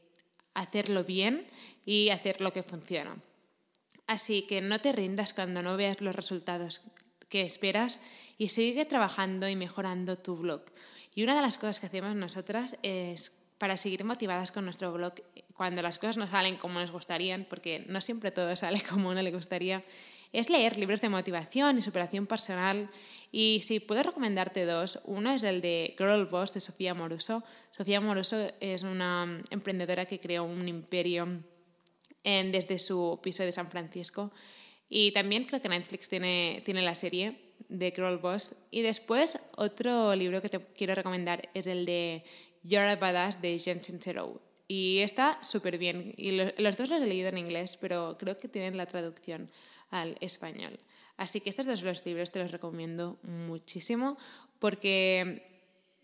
hacerlo 0.54 1.04
bien 1.04 1.46
y 1.84 2.10
hacer 2.10 2.40
lo 2.40 2.52
que 2.52 2.62
funciona. 2.62 3.16
Así 4.06 4.42
que 4.42 4.60
no 4.60 4.80
te 4.80 4.92
rindas 4.92 5.32
cuando 5.32 5.62
no 5.62 5.76
veas 5.76 6.00
los 6.00 6.14
resultados 6.14 6.82
que 7.28 7.42
esperas 7.42 8.00
y 8.38 8.48
sigue 8.48 8.84
trabajando 8.84 9.48
y 9.48 9.56
mejorando 9.56 10.16
tu 10.16 10.36
blog. 10.36 10.62
Y 11.14 11.22
una 11.22 11.36
de 11.36 11.42
las 11.42 11.58
cosas 11.58 11.80
que 11.80 11.86
hacemos 11.86 12.14
nosotras 12.16 12.76
es 12.82 13.32
para 13.58 13.76
seguir 13.76 14.04
motivadas 14.04 14.50
con 14.50 14.64
nuestro 14.64 14.92
blog 14.92 15.14
cuando 15.52 15.82
las 15.82 15.98
cosas 15.98 16.16
no 16.16 16.26
salen 16.26 16.56
como 16.56 16.80
nos 16.80 16.90
gustarían, 16.90 17.46
porque 17.48 17.84
no 17.88 18.00
siempre 18.00 18.30
todo 18.30 18.56
sale 18.56 18.80
como 18.82 19.10
a 19.10 19.12
uno 19.12 19.22
le 19.22 19.30
gustaría, 19.30 19.84
es 20.32 20.48
leer 20.48 20.78
libros 20.78 21.00
de 21.00 21.08
motivación 21.08 21.78
y 21.78 21.82
superación 21.82 22.26
personal. 22.26 22.88
Y 23.32 23.62
si 23.64 23.80
puedo 23.80 24.02
recomendarte 24.02 24.64
dos, 24.64 25.00
uno 25.04 25.32
es 25.32 25.42
el 25.42 25.60
de 25.60 25.94
Girl 25.98 26.26
Boss 26.26 26.52
de 26.52 26.60
Sofía 26.60 26.94
Moruso. 26.94 27.42
Sofía 27.70 28.00
Moruso 28.00 28.36
es 28.60 28.82
una 28.82 29.42
emprendedora 29.50 30.06
que 30.06 30.20
creó 30.20 30.44
un 30.44 30.68
imperio 30.68 31.28
em, 32.24 32.52
desde 32.52 32.78
su 32.78 33.18
piso 33.22 33.42
de 33.42 33.52
San 33.52 33.70
Francisco. 33.70 34.32
Y 34.88 35.12
también 35.12 35.44
creo 35.44 35.62
que 35.62 35.68
Netflix 35.68 36.08
tiene, 36.08 36.62
tiene 36.64 36.82
la 36.82 36.94
serie 36.94 37.38
de 37.68 37.92
Girl 37.92 38.18
Boss. 38.18 38.56
Y 38.70 38.82
después 38.82 39.38
otro 39.56 40.14
libro 40.16 40.42
que 40.42 40.48
te 40.48 40.60
quiero 40.76 40.94
recomendar 40.94 41.48
es 41.54 41.66
el 41.66 41.86
de 41.86 42.24
You're 42.62 42.90
a 42.90 42.96
Badass 42.96 43.40
de 43.40 43.58
Jen 43.58 43.82
Sincero. 43.82 44.40
Y 44.66 44.98
está 44.98 45.38
súper 45.42 45.78
bien. 45.78 46.14
Y 46.16 46.32
los 46.32 46.76
dos 46.76 46.90
los 46.90 47.02
he 47.02 47.06
leído 47.06 47.28
en 47.28 47.38
inglés, 47.38 47.76
pero 47.80 48.16
creo 48.18 48.38
que 48.38 48.48
tienen 48.48 48.76
la 48.76 48.86
traducción 48.86 49.50
al 49.90 50.16
español. 50.20 50.78
Así 51.16 51.40
que 51.40 51.50
estos 51.50 51.66
dos 51.66 51.82
los 51.82 52.04
libros 52.06 52.30
te 52.30 52.38
los 52.38 52.50
recomiendo 52.50 53.18
muchísimo 53.22 54.16
porque 54.58 55.50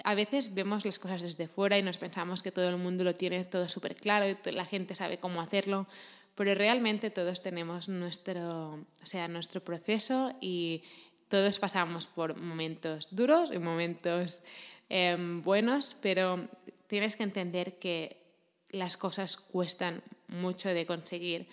a 0.04 0.14
veces 0.14 0.54
vemos 0.54 0.84
las 0.84 0.98
cosas 0.98 1.22
desde 1.22 1.48
fuera 1.48 1.78
y 1.78 1.82
nos 1.82 1.96
pensamos 1.96 2.42
que 2.42 2.52
todo 2.52 2.68
el 2.68 2.76
mundo 2.76 3.04
lo 3.04 3.14
tiene 3.14 3.44
todo 3.44 3.68
súper 3.68 3.96
claro 3.96 4.26
y 4.28 4.36
la 4.52 4.66
gente 4.66 4.94
sabe 4.94 5.18
cómo 5.18 5.40
hacerlo, 5.40 5.86
pero 6.34 6.54
realmente 6.54 7.10
todos 7.10 7.42
tenemos 7.42 7.88
nuestro, 7.88 8.84
sea, 9.02 9.26
nuestro 9.26 9.64
proceso 9.64 10.34
y 10.40 10.82
todos 11.28 11.58
pasamos 11.58 12.06
por 12.06 12.38
momentos 12.38 13.08
duros 13.10 13.50
y 13.52 13.58
momentos 13.58 14.42
em, 14.88 15.42
buenos, 15.42 15.96
pero 16.00 16.48
tienes 16.86 17.16
que 17.16 17.24
entender 17.24 17.78
que 17.78 18.22
las 18.70 18.96
cosas 18.96 19.36
cuestan 19.36 20.02
mucho 20.28 20.68
de 20.68 20.86
conseguir 20.86 21.48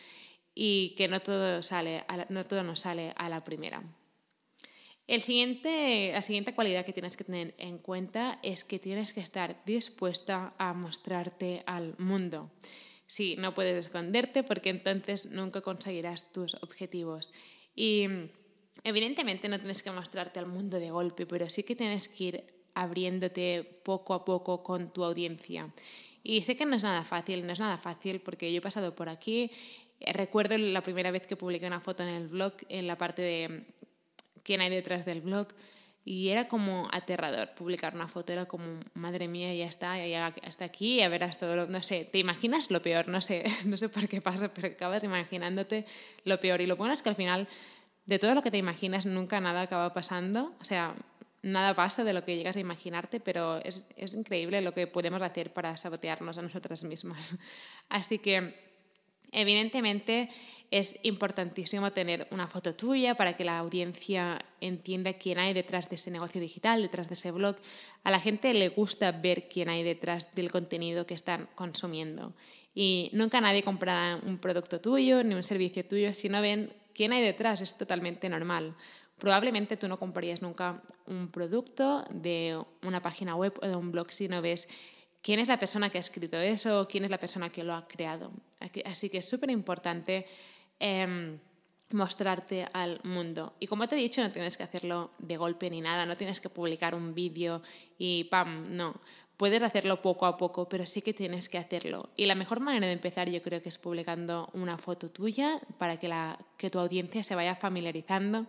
y 0.56 0.96
que 0.96 1.08
no 1.08 1.22
todo, 1.22 1.62
sale 1.62 2.06
no 2.30 2.46
todo 2.46 2.64
nos 2.64 2.82
sale 2.82 3.14
a 3.16 3.30
la 3.30 3.44
primera. 3.44 3.84
El 5.06 5.22
siguiente, 5.22 6.12
la 6.14 6.22
siguiente 6.22 6.56
cualidad 6.56 6.86
que 6.86 6.94
tienes 6.94 7.18
que 7.18 7.26
tener 7.26 7.54
en 7.58 7.78
cuenta 7.78 8.40
es 8.42 8.64
que 8.64 8.80
tienes 8.80 9.12
que 9.12 9.20
estar 9.20 9.62
dispuesta 9.66 10.54
a 10.58 10.74
mostrarte 10.74 11.64
al 11.66 11.96
mundo. 11.98 12.52
Sí, 13.06 13.36
no 13.38 13.54
puedes 13.54 13.86
esconderte 13.86 14.44
porque 14.44 14.70
entonces 14.70 15.26
nunca 15.26 15.60
conseguirás 15.60 16.32
tus 16.32 16.56
objetivos. 16.56 17.34
Y 17.76 18.06
evidentemente 18.86 19.50
no 19.50 19.60
tienes 19.60 19.84
que 19.84 19.92
mostrarte 19.92 20.40
al 20.40 20.46
mundo 20.46 20.80
de 20.80 20.92
golpe, 20.92 21.26
pero 21.26 21.50
sí 21.50 21.64
que 21.64 21.76
tienes 21.76 22.08
que 22.08 22.24
ir 22.24 22.44
abriéndote 22.74 23.82
poco 23.84 24.14
a 24.14 24.24
poco 24.24 24.64
con 24.64 24.94
tu 24.94 25.04
audiencia. 25.04 25.70
Y 26.24 26.42
sé 26.44 26.56
que 26.56 26.66
no 26.66 26.78
es 26.78 26.84
nada 26.84 27.04
fácil, 27.04 27.46
no 27.46 27.52
es 27.52 27.60
nada 27.60 27.78
fácil 27.78 28.22
porque 28.22 28.52
yo 28.52 28.60
he 28.60 28.62
pasado 28.62 28.96
por 28.96 29.10
aquí 29.10 29.52
Recuerdo 30.00 30.58
la 30.58 30.82
primera 30.82 31.12
vez 31.12 31.26
que 31.28 31.36
publiqué 31.36 31.66
una 31.66 31.82
foto 31.82 32.04
en 32.04 32.10
el 32.10 32.28
blog, 32.28 32.54
en 32.70 32.88
la 32.88 32.98
parte 32.98 33.22
de 33.22 33.66
quién 34.44 34.62
hay 34.62 34.70
detrás 34.70 35.06
del 35.06 35.22
blog, 35.22 35.48
y 36.06 36.30
era 36.30 36.50
como 36.50 36.90
aterrador 36.92 37.54
publicar 37.56 37.96
una 37.96 38.10
foto, 38.10 38.34
era 38.34 38.46
como, 38.46 38.82
madre 38.94 39.30
mía, 39.30 39.54
ya 39.54 39.68
está, 39.68 40.06
ya 40.06 40.36
hasta 40.44 40.66
aquí, 40.66 40.98
ya 40.98 41.08
verás 41.08 41.38
todo 41.38 41.56
lo, 41.56 41.68
no 41.68 41.82
sé, 41.82 42.04
te 42.12 42.20
imaginas 42.20 42.70
lo 42.70 42.82
peor, 42.82 43.08
no 43.08 43.22
sé, 43.22 43.44
no 43.66 43.78
sé 43.78 43.88
por 43.88 44.08
qué 44.10 44.20
pasa, 44.20 44.54
pero 44.54 44.68
acabas 44.68 45.04
imaginándote 45.04 45.86
lo 46.26 46.40
peor. 46.40 46.60
Y 46.60 46.66
lo 46.66 46.76
bueno 46.76 46.94
es 46.94 47.02
que 47.02 47.10
al 47.10 47.16
final, 47.16 47.48
de 48.06 48.20
todo 48.20 48.36
lo 48.36 48.42
que 48.42 48.52
te 48.52 48.58
imaginas, 48.58 49.06
nunca 49.06 49.40
nada 49.40 49.62
acaba 49.62 49.94
pasando, 49.94 50.54
o 50.60 50.66
sea, 50.66 50.94
nada 51.42 51.74
pasa 51.74 52.04
de 52.04 52.12
lo 52.12 52.26
que 52.26 52.36
llegas 52.36 52.58
a 52.58 52.60
imaginarte, 52.60 53.22
pero 53.22 53.64
es, 53.64 53.88
es 53.96 54.14
increíble 54.14 54.60
lo 54.60 54.74
que 54.74 54.88
podemos 54.88 55.22
hacer 55.22 55.54
para 55.54 55.78
sabotearnos 55.78 56.38
a 56.38 56.42
nosotras 56.42 56.84
mismas. 56.84 57.38
Así 57.90 58.20
que 58.20 58.73
Evidentemente 59.34 60.30
es 60.72 60.98
importantísimo 61.04 61.92
tener 61.92 62.28
una 62.32 62.48
foto 62.48 62.74
tuya 62.74 63.16
para 63.16 63.36
que 63.36 63.44
la 63.44 63.60
audiencia 63.60 64.40
entienda 64.62 65.14
quién 65.14 65.38
hay 65.38 65.54
detrás 65.54 65.90
de 65.90 65.96
ese 65.96 66.10
negocio 66.10 66.42
digital, 66.42 66.82
detrás 66.82 67.08
de 67.10 67.14
ese 67.14 67.32
blog. 67.32 67.56
A 68.04 68.12
la 68.12 68.20
gente 68.20 68.54
le 68.54 68.70
gusta 68.70 69.12
ver 69.12 69.48
quién 69.48 69.70
hay 69.70 69.84
detrás 69.84 70.34
del 70.34 70.52
contenido 70.52 71.06
que 71.06 71.14
están 71.14 71.48
consumiendo. 71.56 72.34
Y 72.74 73.12
nunca 73.14 73.40
nadie 73.40 73.62
comprará 73.62 74.20
un 74.26 74.40
producto 74.40 74.82
tuyo 74.82 75.24
ni 75.24 75.36
un 75.36 75.44
servicio 75.44 75.86
tuyo 75.86 76.14
si 76.14 76.30
no 76.30 76.42
ven 76.42 76.74
quién 76.96 77.14
hay 77.14 77.22
detrás. 77.22 77.62
Es 77.62 77.78
totalmente 77.78 78.28
normal. 78.30 78.76
Probablemente 79.20 79.78
tú 79.78 79.88
no 79.88 80.00
comprarías 80.00 80.42
nunca 80.42 80.82
un 81.06 81.30
producto 81.30 82.04
de 82.10 82.60
una 82.82 83.02
página 83.02 83.36
web 83.36 83.54
o 83.62 83.68
de 83.68 83.76
un 83.76 83.92
blog 83.92 84.12
si 84.12 84.28
no 84.28 84.42
ves 84.42 84.68
quién 85.24 85.40
es 85.40 85.48
la 85.48 85.58
persona 85.58 85.90
que 85.90 85.98
ha 85.98 86.02
escrito 86.02 86.38
eso, 86.38 86.88
quién 86.88 87.06
es 87.06 87.10
la 87.10 87.18
persona 87.18 87.50
que 87.50 87.64
lo 87.64 87.74
ha 87.74 87.88
creado. 87.88 88.32
Así 88.86 89.10
que 89.10 89.20
es 89.20 89.28
súper 89.28 89.50
importante 89.50 90.28
em, 90.80 91.40
mostrarte 91.92 92.68
al 92.74 93.00
mundo. 93.04 93.54
Y 93.60 93.68
como 93.68 93.88
te 93.88 93.96
he 93.96 94.00
dicho, 94.00 94.22
no 94.22 94.32
tienes 94.32 94.58
que 94.58 94.64
hacerlo 94.64 95.12
de 95.18 95.38
golpe 95.38 95.70
ni 95.70 95.82
nada, 95.82 96.06
no 96.06 96.18
tienes 96.18 96.42
que 96.42 96.50
publicar 96.50 96.94
un 96.94 97.16
vídeo 97.16 97.62
y 97.98 98.26
¡pam! 98.26 98.66
No. 98.70 98.96
Puedes 99.38 99.64
hacerlo 99.64 100.02
poco 100.02 100.26
a 100.28 100.38
poco, 100.38 100.70
pero 100.70 100.86
sí 100.86 101.02
que 101.02 101.14
tienes 101.14 101.50
que 101.50 101.58
hacerlo. 101.58 102.10
Y 102.16 102.28
la 102.28 102.36
mejor 102.36 102.60
manera 102.60 102.86
de 102.86 102.94
empezar 102.94 103.30
yo 103.30 103.42
creo 103.42 103.62
que 103.62 103.70
es 103.70 103.78
publicando 103.78 104.50
una 104.54 104.78
foto 104.78 105.10
tuya 105.10 105.60
para 105.80 105.98
que, 105.98 106.08
la, 106.08 106.38
que 106.58 106.70
tu 106.70 106.80
audiencia 106.80 107.24
se 107.24 107.34
vaya 107.34 107.56
familiarizando 107.56 108.46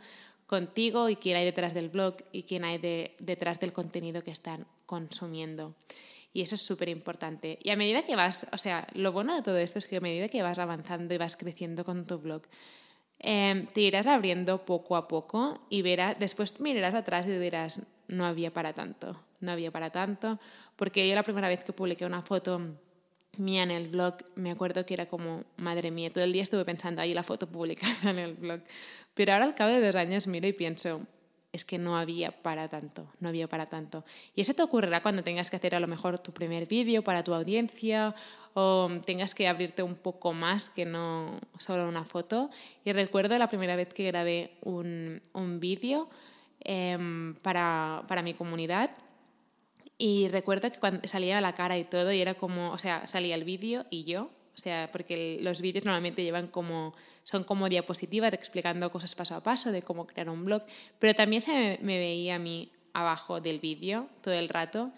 contigo 0.47 1.09
y 1.09 1.17
quién 1.17 1.37
hay 1.37 1.45
detrás 1.45 1.73
del 1.73 1.89
blog 1.89 2.17
y 2.33 2.43
quién 2.43 2.65
hay 2.65 2.79
detrás 2.79 3.61
del 3.61 3.73
contenido 3.73 4.23
que 4.23 4.31
están 4.31 4.67
consumiendo. 4.87 5.75
Y 6.35 6.43
eso 6.43 6.57
es 6.57 6.63
súper 6.63 6.89
importante. 6.89 7.61
Y 7.63 7.71
a 7.71 7.77
medida 7.77 8.03
que 8.03 8.17
vas, 8.17 8.45
o 8.53 8.59
sea, 8.59 8.89
lo 8.93 9.13
bueno 9.13 9.37
de 9.37 9.43
todo 9.43 9.57
esto 9.57 9.79
es 9.79 9.87
que 9.87 9.99
a 9.99 10.01
medida 10.01 10.29
que 10.29 10.43
vas 10.43 10.59
avanzando 10.59 11.15
y 11.15 11.17
vas 11.17 11.37
creciendo 11.37 11.85
con 11.85 12.07
tu 12.07 12.19
blog, 12.19 12.43
em, 13.21 13.67
te 13.69 13.83
irás 13.83 14.09
abriendo 14.09 14.65
poco 14.65 14.97
a 14.97 15.07
poco 15.07 15.61
y 15.71 15.83
verás, 15.83 16.19
después 16.19 16.59
mirarás 16.59 16.95
atrás 16.95 17.27
y 17.29 17.39
dirás, 17.39 17.81
no 18.09 18.27
había 18.27 18.53
para 18.53 18.73
tanto, 18.73 19.17
no 19.39 19.53
había 19.53 19.71
para 19.71 19.91
tanto, 19.91 20.41
porque 20.75 21.09
yo 21.09 21.15
la 21.15 21.23
primera 21.23 21.47
vez 21.47 21.65
que 21.65 21.73
publiqué 21.73 22.05
una 22.05 22.23
foto 22.23 22.61
mía 23.39 23.63
en 23.63 23.71
el 23.71 23.89
blog, 23.89 24.17
me 24.35 24.51
acuerdo 24.51 24.85
que 24.85 24.95
era 24.95 25.07
como, 25.07 25.45
madre 25.57 25.93
mía, 25.93 26.11
todo 26.11 26.25
el 26.25 26.33
día 26.33 26.43
estuve 26.43 26.65
pensando, 26.65 27.01
ahí 27.01 27.15
la 27.15 27.23
foto 27.23 27.47
publicada 27.47 28.11
en 28.11 28.19
el 28.19 28.35
blog. 28.35 28.61
Pero 29.15 29.33
ahora 29.33 29.45
al 29.45 29.55
cabo 29.55 29.71
de 29.71 29.87
dos 29.87 29.95
años 29.95 30.27
miro 30.27 30.49
y 30.49 30.53
pienso, 30.53 31.03
es 31.55 31.65
que 31.65 31.79
no 31.79 31.97
había 31.97 32.33
para 32.43 32.69
tanto, 32.69 33.07
no 33.21 33.29
había 33.29 33.49
para 33.49 33.67
tanto. 33.67 34.05
Y 34.35 34.41
eso 34.41 34.55
te 34.55 34.63
ocurrirá 34.63 35.03
cuando 35.03 35.23
tengas 35.23 35.51
que 35.51 35.57
hacer 35.57 35.75
a 35.77 35.81
lo 35.81 35.87
mejor 35.87 36.19
tu 36.19 36.33
primer 36.33 36.67
vídeo 36.67 37.05
para 37.05 37.23
tu 37.23 37.33
audiencia 37.33 38.13
o 38.55 38.91
tengas 39.07 39.37
que 39.37 39.47
abrirte 39.47 39.85
un 39.85 39.95
poco 39.95 40.33
más 40.33 40.69
que 40.69 40.85
no 40.85 41.39
solo 41.59 41.89
una 41.89 42.05
foto. 42.05 42.51
Y 42.85 42.93
recuerdo 42.93 43.39
la 43.39 43.47
primera 43.47 43.77
vez 43.77 43.95
que 43.95 44.05
grabé 44.05 44.59
un, 44.63 45.23
un 45.33 45.61
vídeo 45.61 46.09
em, 46.61 47.37
para, 47.37 48.03
para 48.09 48.23
mi 48.23 48.35
comunidad 48.35 48.91
y 49.97 50.27
recuerdo 50.29 50.73
que 50.73 50.81
cuando 50.81 51.07
salía 51.07 51.41
la 51.41 51.55
cara 51.55 51.79
y 51.79 51.85
todo, 51.85 52.13
y 52.13 52.21
era 52.21 52.35
como, 52.35 52.73
o 52.73 52.79
sea, 52.79 53.07
salía 53.07 53.37
el 53.37 53.45
vídeo 53.45 53.87
y 53.91 54.03
yo, 54.03 54.31
o 54.55 54.59
sea, 54.59 54.89
porque 54.93 55.39
los 55.41 55.61
vídeos 55.61 55.85
normalmente 55.85 56.23
llevan 56.23 56.49
como, 56.49 56.95
son 57.25 57.45
como 57.45 57.69
diapositivas 57.69 58.33
explicando 58.33 58.91
cosas 58.91 59.15
paso 59.15 59.35
a 59.35 59.43
paso 59.43 59.73
de 59.73 59.83
cómo 59.83 60.07
crear 60.07 60.29
un 60.31 60.45
blog, 60.45 60.63
pero 60.99 61.15
también 61.15 61.43
se 61.43 61.79
me 61.83 61.99
veía 61.99 62.37
a 62.37 62.39
mí 62.39 62.71
abajo 62.93 63.41
del 63.41 63.59
vídeo 63.59 64.09
todo 64.23 64.35
el 64.35 64.49
rato 64.49 64.93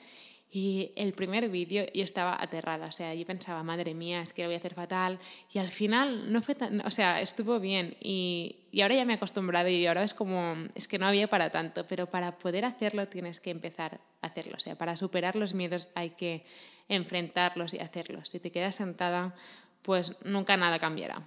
y 0.51 0.93
el 0.97 1.13
primer 1.13 1.51
vídeo 1.51 1.85
yo 1.93 2.05
estaba 2.05 2.41
aterrada, 2.41 2.87
o 2.87 2.93
sea, 2.93 3.13
yo 3.13 3.27
pensaba, 3.27 3.63
madre 3.63 3.93
mía, 3.95 4.23
es 4.23 4.33
que 4.33 4.41
lo 4.41 4.49
voy 4.49 4.55
a 4.55 4.59
hacer 4.59 4.73
fatal. 4.73 5.19
Y 5.53 5.59
al 5.59 5.69
final 5.69 6.33
no 6.33 6.41
fue 6.41 6.55
tan, 6.55 6.81
o 6.87 6.91
sea, 6.91 7.21
estuvo 7.21 7.61
bien. 7.61 7.97
Y, 8.01 8.61
y 8.71 8.81
ahora 8.81 8.95
ya 8.95 9.05
me 9.05 9.13
he 9.13 9.17
acostumbrado 9.17 9.69
y 9.69 9.87
ahora 9.87 10.03
es 10.03 10.15
como, 10.15 10.55
es 10.75 10.89
que 10.89 10.99
no 10.99 11.07
había 11.07 11.29
para 11.29 11.51
tanto, 11.51 11.87
pero 11.87 12.07
para 12.09 12.39
poder 12.39 12.65
hacerlo 12.65 13.07
tienes 13.07 13.39
que 13.39 13.51
empezar 13.51 14.01
a 14.23 14.29
hacerlo. 14.29 14.55
O 14.57 14.59
sea, 14.59 14.79
para 14.79 14.97
superar 14.97 15.37
los 15.37 15.53
miedos 15.53 15.91
hay 15.95 16.11
que 16.11 16.45
enfrentarlos 16.89 17.75
y 17.75 17.79
hacerlos. 17.79 18.29
Si 18.29 18.41
te 18.41 18.51
quedas 18.51 18.77
sentada, 18.77 19.35
pues 19.83 20.17
nunca 20.25 20.57
nada 20.57 20.79
cambiará. 20.79 21.23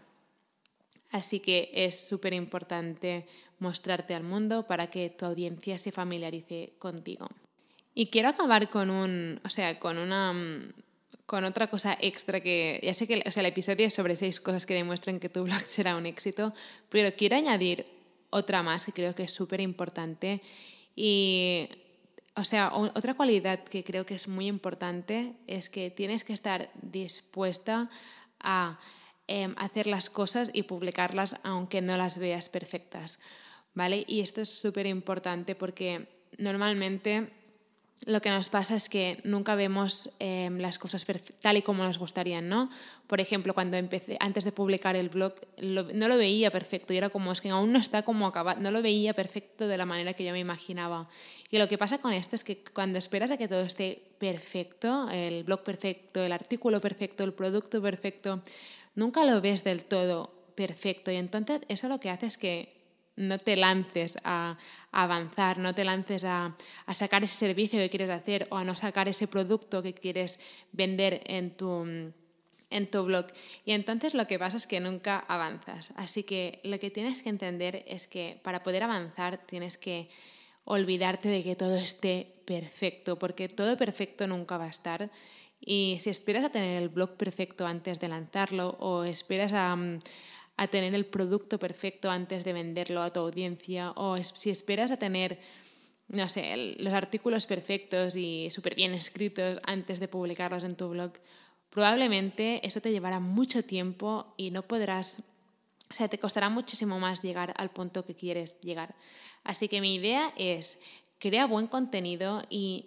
Así 1.12 1.39
que 1.39 1.72
es 1.74 2.08
súper 2.08 2.34
importante 2.34 3.25
mostrarte 3.60 4.13
al 4.13 4.24
mundo 4.24 4.68
para 4.68 4.89
que 4.89 5.10
tu 5.10 5.25
audiencia 5.25 5.78
se 5.78 5.92
familiarice 5.92 6.74
contigo. 6.80 7.28
Y 7.96 8.08
quiero 8.08 8.30
acabar 8.30 8.70
con 8.70 8.89
un, 8.89 9.42
o 9.44 9.50
sea, 9.50 9.80
con 9.80 9.98
una 9.98 10.34
con 11.25 11.46
otra 11.46 11.68
cosa 11.68 11.96
extra 12.01 12.42
que 12.42 12.80
ya 12.82 12.94
sé 12.96 13.08
que 13.08 13.22
o 13.24 13.32
sea, 13.32 13.42
el 13.42 13.46
episodio 13.46 13.86
es 13.86 13.94
sobre 13.94 14.16
seis 14.16 14.39
cosas 14.39 14.66
que 14.66 14.74
demuestran 14.74 15.20
que 15.20 15.30
tu 15.30 15.44
blog 15.44 15.62
será 15.66 15.96
un 15.96 16.08
éxito, 16.08 16.54
pero 16.89 17.16
quiero 17.16 17.36
añadir 17.36 17.86
otra 18.32 18.63
más 18.63 18.86
que 18.86 18.94
creo 18.94 19.13
que 19.13 19.24
es 19.24 19.32
súper 19.32 19.62
importante 19.62 20.42
y 20.96 21.70
o 22.39 22.46
sea, 22.46 22.72
otra 22.74 23.15
cualidad 23.15 23.60
que 23.60 23.84
creo 23.84 24.05
que 24.05 24.15
es 24.15 24.29
muy 24.29 24.48
importante 24.48 25.34
es 25.46 25.69
que 25.69 25.91
tienes 25.91 26.24
que 26.24 26.31
estar 26.31 26.72
dispuesta 26.81 27.89
a 28.39 28.79
em, 29.27 29.53
hacer 29.58 29.88
las 29.88 30.10
cosas 30.10 30.50
y 30.53 30.63
publicarlas 30.63 31.36
aunque 31.43 31.81
no 31.81 31.98
las 31.98 32.17
veas 32.17 32.48
perfectas, 32.48 33.19
¿vale? 33.74 34.05
Y 34.08 34.22
esto 34.22 34.39
es 34.39 34.50
súper 34.50 34.86
importante 34.86 35.53
porque 35.53 36.08
normalmente 36.38 37.29
lo 38.06 38.22
que 38.22 38.29
nos 38.29 38.48
pasa 38.48 38.75
es 38.75 38.88
que 38.88 39.20
nunca 39.25 39.56
vemos 39.56 40.10
em, 40.20 40.60
las 40.60 40.79
cosas 40.79 41.06
tal 41.41 41.58
y 41.58 41.62
como 41.62 41.84
nos 41.84 41.98
gustarían, 41.98 42.48
¿no? 42.48 42.70
Por 43.08 43.20
ejemplo, 43.20 43.53
cuando 43.53 43.75
empecé, 43.75 44.15
antes 44.22 44.46
de 44.46 44.53
publicar 44.53 44.96
el 44.96 45.10
blog, 45.10 45.34
no 45.62 46.08
lo 46.08 46.18
veía 46.18 46.50
perfecto 46.50 46.94
y 46.94 46.98
era 46.98 47.10
como, 47.10 47.32
es 47.32 47.41
que 47.41 47.50
aún 47.50 47.74
no 47.74 47.79
está 47.79 48.03
como 48.03 48.25
acabado, 48.25 48.62
no 48.62 48.72
lo 48.72 48.82
veía 48.82 49.13
perfecto 49.13 49.68
de 49.68 49.77
la 49.77 49.86
manera 49.86 50.13
que 50.13 50.24
yo 50.24 50.32
me 50.32 50.39
imaginaba. 50.39 51.10
Y 51.51 51.58
lo 51.58 51.67
que 51.67 51.78
pasa 51.78 51.97
con 51.97 52.13
esto 52.13 52.36
es 52.36 52.45
que 52.45 52.63
cuando 52.74 52.97
esperas 52.97 53.32
a 53.32 53.38
que 53.38 53.50
todo 53.50 53.62
esté 53.62 54.02
perfecto, 54.17 55.10
el 55.12 55.43
blog 55.43 55.63
perfecto, 55.63 56.24
el 56.24 56.32
artículo 56.32 56.80
perfecto, 56.80 57.26
el 57.26 57.34
producto 57.34 57.82
perfecto, 57.82 58.41
nunca 58.95 59.26
lo 59.26 59.41
ves 59.41 59.65
del 59.65 59.84
todo 59.84 60.32
perfecto 60.56 61.12
y 61.12 61.15
entonces 61.15 61.62
eso 61.67 61.89
lo 61.89 62.00
que 62.00 62.10
hace 62.10 62.28
es 62.28 62.38
que 62.38 62.79
no 63.19 63.38
te 63.38 63.58
lances 63.58 64.17
a, 64.23 64.58
avanzar, 64.91 65.60
no 65.60 65.75
te 65.75 65.84
lances 65.84 66.23
a, 66.23 66.55
sacar 66.93 67.23
ese 67.23 67.36
servicio 67.36 67.79
que 67.79 67.89
quieres 67.89 68.10
hacer 68.10 68.47
o 68.49 68.58
a 68.58 68.63
no 68.63 68.75
sacar 68.75 69.08
ese 69.08 69.27
producto 69.27 69.84
que 69.84 69.93
quieres 69.93 70.39
vender 70.71 71.21
en 71.25 71.51
tu, 71.51 71.86
en 72.69 72.89
tu 72.89 73.03
blog. 73.03 73.27
Y 73.65 73.73
entonces 73.73 74.13
lo 74.13 74.25
que 74.25 74.39
pasa 74.39 74.58
es 74.58 74.65
que 74.65 74.79
nunca 74.79 75.19
avanzas. 75.19 75.91
Así 75.95 76.23
que 76.23 76.62
lo 76.63 76.79
que 76.79 76.89
tienes 76.89 77.21
que 77.21 77.29
entender 77.29 77.84
es 77.88 78.08
que 78.08 78.39
para 78.41 78.63
poder 78.63 78.84
avanzar 78.84 79.38
tienes 79.45 79.77
que 79.77 80.10
olvidarte 80.63 81.27
de 81.27 81.43
que 81.43 81.55
todo 81.55 81.75
esté 81.75 82.41
perfecto, 82.45 83.19
porque 83.19 83.49
todo 83.49 83.75
perfecto 83.75 84.27
nunca 84.27 84.58
va 84.58 84.65
a 84.65 84.69
estar. 84.69 85.10
Y 85.60 85.97
si 85.99 86.10
esperas 86.10 86.45
a 86.45 86.51
tener 86.51 86.82
el 86.82 86.88
blog 86.88 87.17
perfecto 87.17 87.67
antes 87.67 87.99
de 87.99 88.08
lanzarlo 88.08 88.77
o 88.79 89.03
esperas 89.03 89.51
a, 89.51 89.77
a 90.60 90.67
tener 90.67 90.93
el 90.93 91.06
producto 91.06 91.58
perfecto 91.58 92.12
antes 92.12 92.43
de 92.43 92.52
venderlo 92.52 93.02
a 93.02 93.10
tu 93.10 93.22
audiencia 93.22 93.93
o 93.95 94.17
si 94.22 94.50
esperas 94.50 94.91
a 94.91 94.98
tener, 94.98 95.39
no 96.10 96.28
sé, 96.28 96.76
los 96.80 96.91
artículos 96.91 97.45
perfectos 97.45 98.17
y 98.17 98.50
súper 98.52 98.76
bien 98.76 98.93
escritos 98.93 99.60
antes 99.63 100.02
de 100.02 100.10
publicarlos 100.10 100.65
en 100.65 100.76
tu 100.76 100.89
blog, 100.89 101.13
probablemente 101.69 102.60
eso 102.67 102.82
te 102.82 102.91
llevará 102.91 103.22
mucho 103.22 103.63
tiempo 103.63 104.34
y 104.36 104.52
no 104.52 104.63
podrás, 104.63 105.24
o 105.89 105.93
sea, 105.93 106.10
te 106.10 106.19
costará 106.19 106.50
muchísimo 106.50 107.00
más 107.00 107.22
llegar 107.22 107.54
al 107.56 107.72
punto 107.72 108.04
que 108.04 108.13
quieres 108.13 108.60
llegar. 108.60 108.95
Así 109.45 109.69
que 109.69 109.80
mi 109.80 109.95
idea 109.95 110.34
es 110.36 110.78
crea 111.19 111.48
buen 111.48 111.67
contenido 111.67 112.43
y, 112.50 112.86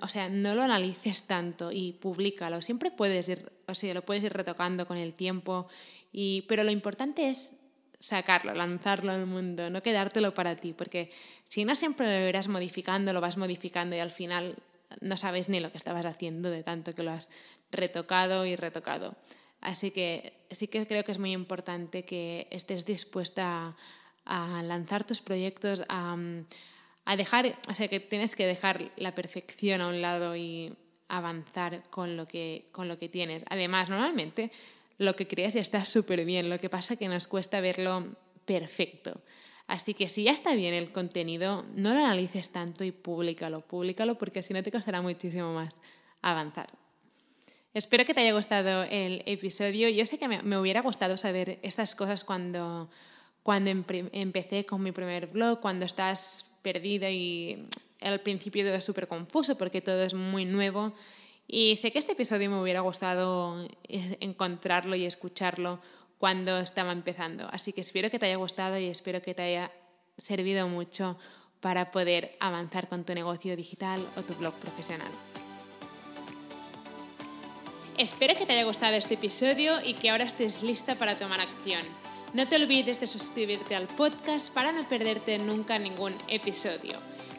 o 0.00 0.08
sea, 0.08 0.30
no 0.30 0.54
lo 0.54 0.62
analices 0.62 1.24
tanto 1.24 1.70
y 1.70 1.92
públicalo. 1.92 2.62
Siempre 2.62 2.90
puedes 2.90 3.28
ir, 3.28 3.52
o 3.70 3.74
sea, 3.74 3.94
lo 3.94 4.02
puedes 4.02 4.22
ir 4.24 4.32
retocando 4.32 4.86
con 4.86 4.96
el 4.96 5.14
tiempo 5.14 5.68
y, 6.12 6.42
pero 6.42 6.64
lo 6.64 6.70
importante 6.70 7.30
es 7.30 7.56
sacarlo, 7.98 8.54
lanzarlo 8.54 9.12
al 9.12 9.26
mundo, 9.26 9.70
no 9.70 9.82
quedártelo 9.82 10.32
para 10.32 10.56
ti, 10.56 10.72
porque 10.72 11.10
si 11.44 11.64
no 11.64 11.76
siempre 11.76 12.06
lo 12.06 12.28
irás 12.28 12.48
modificando, 12.48 13.12
lo 13.12 13.20
vas 13.20 13.36
modificando 13.36 13.94
y 13.94 13.98
al 13.98 14.10
final 14.10 14.56
no 15.00 15.16
sabes 15.16 15.48
ni 15.48 15.60
lo 15.60 15.70
que 15.70 15.78
estabas 15.78 16.06
haciendo 16.06 16.50
de 16.50 16.62
tanto 16.62 16.94
que 16.94 17.02
lo 17.02 17.12
has 17.12 17.28
retocado 17.70 18.46
y 18.46 18.56
retocado. 18.56 19.14
Así 19.60 19.90
que 19.90 20.32
sí 20.50 20.66
que 20.66 20.86
creo 20.86 21.04
que 21.04 21.12
es 21.12 21.18
muy 21.18 21.32
importante 21.32 22.04
que 22.04 22.48
estés 22.50 22.86
dispuesta 22.86 23.76
a, 24.24 24.62
lanzar 24.62 25.04
tus 25.04 25.20
proyectos, 25.20 25.84
a, 25.88 26.16
a, 27.04 27.16
dejar, 27.16 27.58
o 27.68 27.74
sea, 27.74 27.88
que 27.88 28.00
tienes 28.00 28.34
que 28.34 28.46
dejar 28.46 28.90
la 28.96 29.14
perfección 29.14 29.82
a 29.82 29.88
un 29.88 30.00
lado 30.00 30.34
y 30.34 30.74
avanzar 31.10 31.82
con 31.90 32.16
lo 32.16 32.26
que, 32.26 32.66
con 32.72 32.88
lo 32.88 32.98
que 32.98 33.08
tienes. 33.08 33.44
Además, 33.50 33.90
normalmente 33.90 34.50
lo 34.98 35.14
que 35.14 35.26
creas 35.26 35.54
ya 35.54 35.60
está 35.60 35.84
súper 35.84 36.24
bien, 36.24 36.48
lo 36.48 36.58
que 36.58 36.70
pasa 36.70 36.94
es 36.94 36.98
que 36.98 37.08
nos 37.08 37.26
cuesta 37.26 37.60
verlo 37.60 38.06
perfecto. 38.44 39.20
Así 39.66 39.94
que 39.94 40.08
si 40.08 40.24
ya 40.24 40.32
está 40.32 40.54
bien 40.54 40.74
el 40.74 40.90
contenido, 40.90 41.64
no 41.74 41.94
lo 41.94 42.00
analices 42.00 42.50
tanto 42.50 42.82
y 42.84 42.90
públicalo, 42.90 43.60
públicalo 43.60 44.18
porque 44.18 44.42
si 44.42 44.52
no 44.52 44.62
te 44.62 44.72
costará 44.72 45.00
muchísimo 45.00 45.54
más 45.54 45.80
avanzar. 46.22 46.70
Espero 47.72 48.04
que 48.04 48.12
te 48.12 48.20
haya 48.20 48.32
gustado 48.32 48.82
el 48.82 49.22
episodio. 49.26 49.88
Yo 49.88 50.04
sé 50.04 50.18
que 50.18 50.26
me, 50.26 50.58
hubiera 50.58 50.82
gustado 50.82 51.16
saber 51.16 51.60
estas 51.62 51.94
cosas 51.94 52.24
cuando, 52.24 52.90
cuando 53.44 53.70
empecé 53.70 54.66
con 54.66 54.82
mi 54.82 54.90
primer 54.90 55.28
blog, 55.28 55.60
cuando 55.60 55.86
estás 55.86 56.46
perdida 56.62 57.10
y 57.10 57.68
al 58.00 58.20
principio 58.20 58.64
todo 58.64 58.74
es 58.74 58.84
súper 58.84 59.08
confuso 59.08 59.56
porque 59.56 59.80
todo 59.80 60.02
es 60.02 60.14
muy 60.14 60.44
nuevo 60.44 60.92
y 61.46 61.76
sé 61.76 61.90
que 61.90 61.98
este 61.98 62.12
episodio 62.12 62.48
me 62.48 62.60
hubiera 62.60 62.80
gustado 62.80 63.68
encontrarlo 63.88 64.94
y 64.94 65.04
escucharlo 65.04 65.80
cuando 66.18 66.58
estaba 66.58 66.92
empezando. 66.92 67.48
Así 67.50 67.72
que 67.72 67.80
espero 67.80 68.10
que 68.10 68.18
te 68.18 68.26
haya 68.26 68.36
gustado 68.36 68.78
y 68.78 68.86
espero 68.86 69.20
que 69.20 69.34
te 69.34 69.42
haya 69.42 69.72
servido 70.18 70.68
mucho 70.68 71.18
para 71.60 71.90
poder 71.90 72.36
avanzar 72.40 72.88
con 72.88 73.04
tu 73.04 73.14
negocio 73.14 73.56
digital 73.56 74.06
o 74.16 74.22
tu 74.22 74.34
blog 74.34 74.54
profesional. 74.54 75.10
Espero 77.98 78.34
que 78.34 78.46
te 78.46 78.52
haya 78.52 78.64
gustado 78.64 78.94
este 78.94 79.14
episodio 79.14 79.74
y 79.84 79.94
que 79.94 80.10
ahora 80.10 80.24
estés 80.24 80.62
lista 80.62 80.94
para 80.94 81.16
tomar 81.16 81.40
acción. 81.40 81.82
No 82.32 82.46
te 82.46 82.56
olvides 82.56 83.00
de 83.00 83.06
suscribirte 83.06 83.74
al 83.74 83.88
podcast 83.88 84.54
para 84.54 84.72
no 84.72 84.88
perderte 84.88 85.38
nunca 85.38 85.78
ningún 85.78 86.14
episodio. 86.28 86.98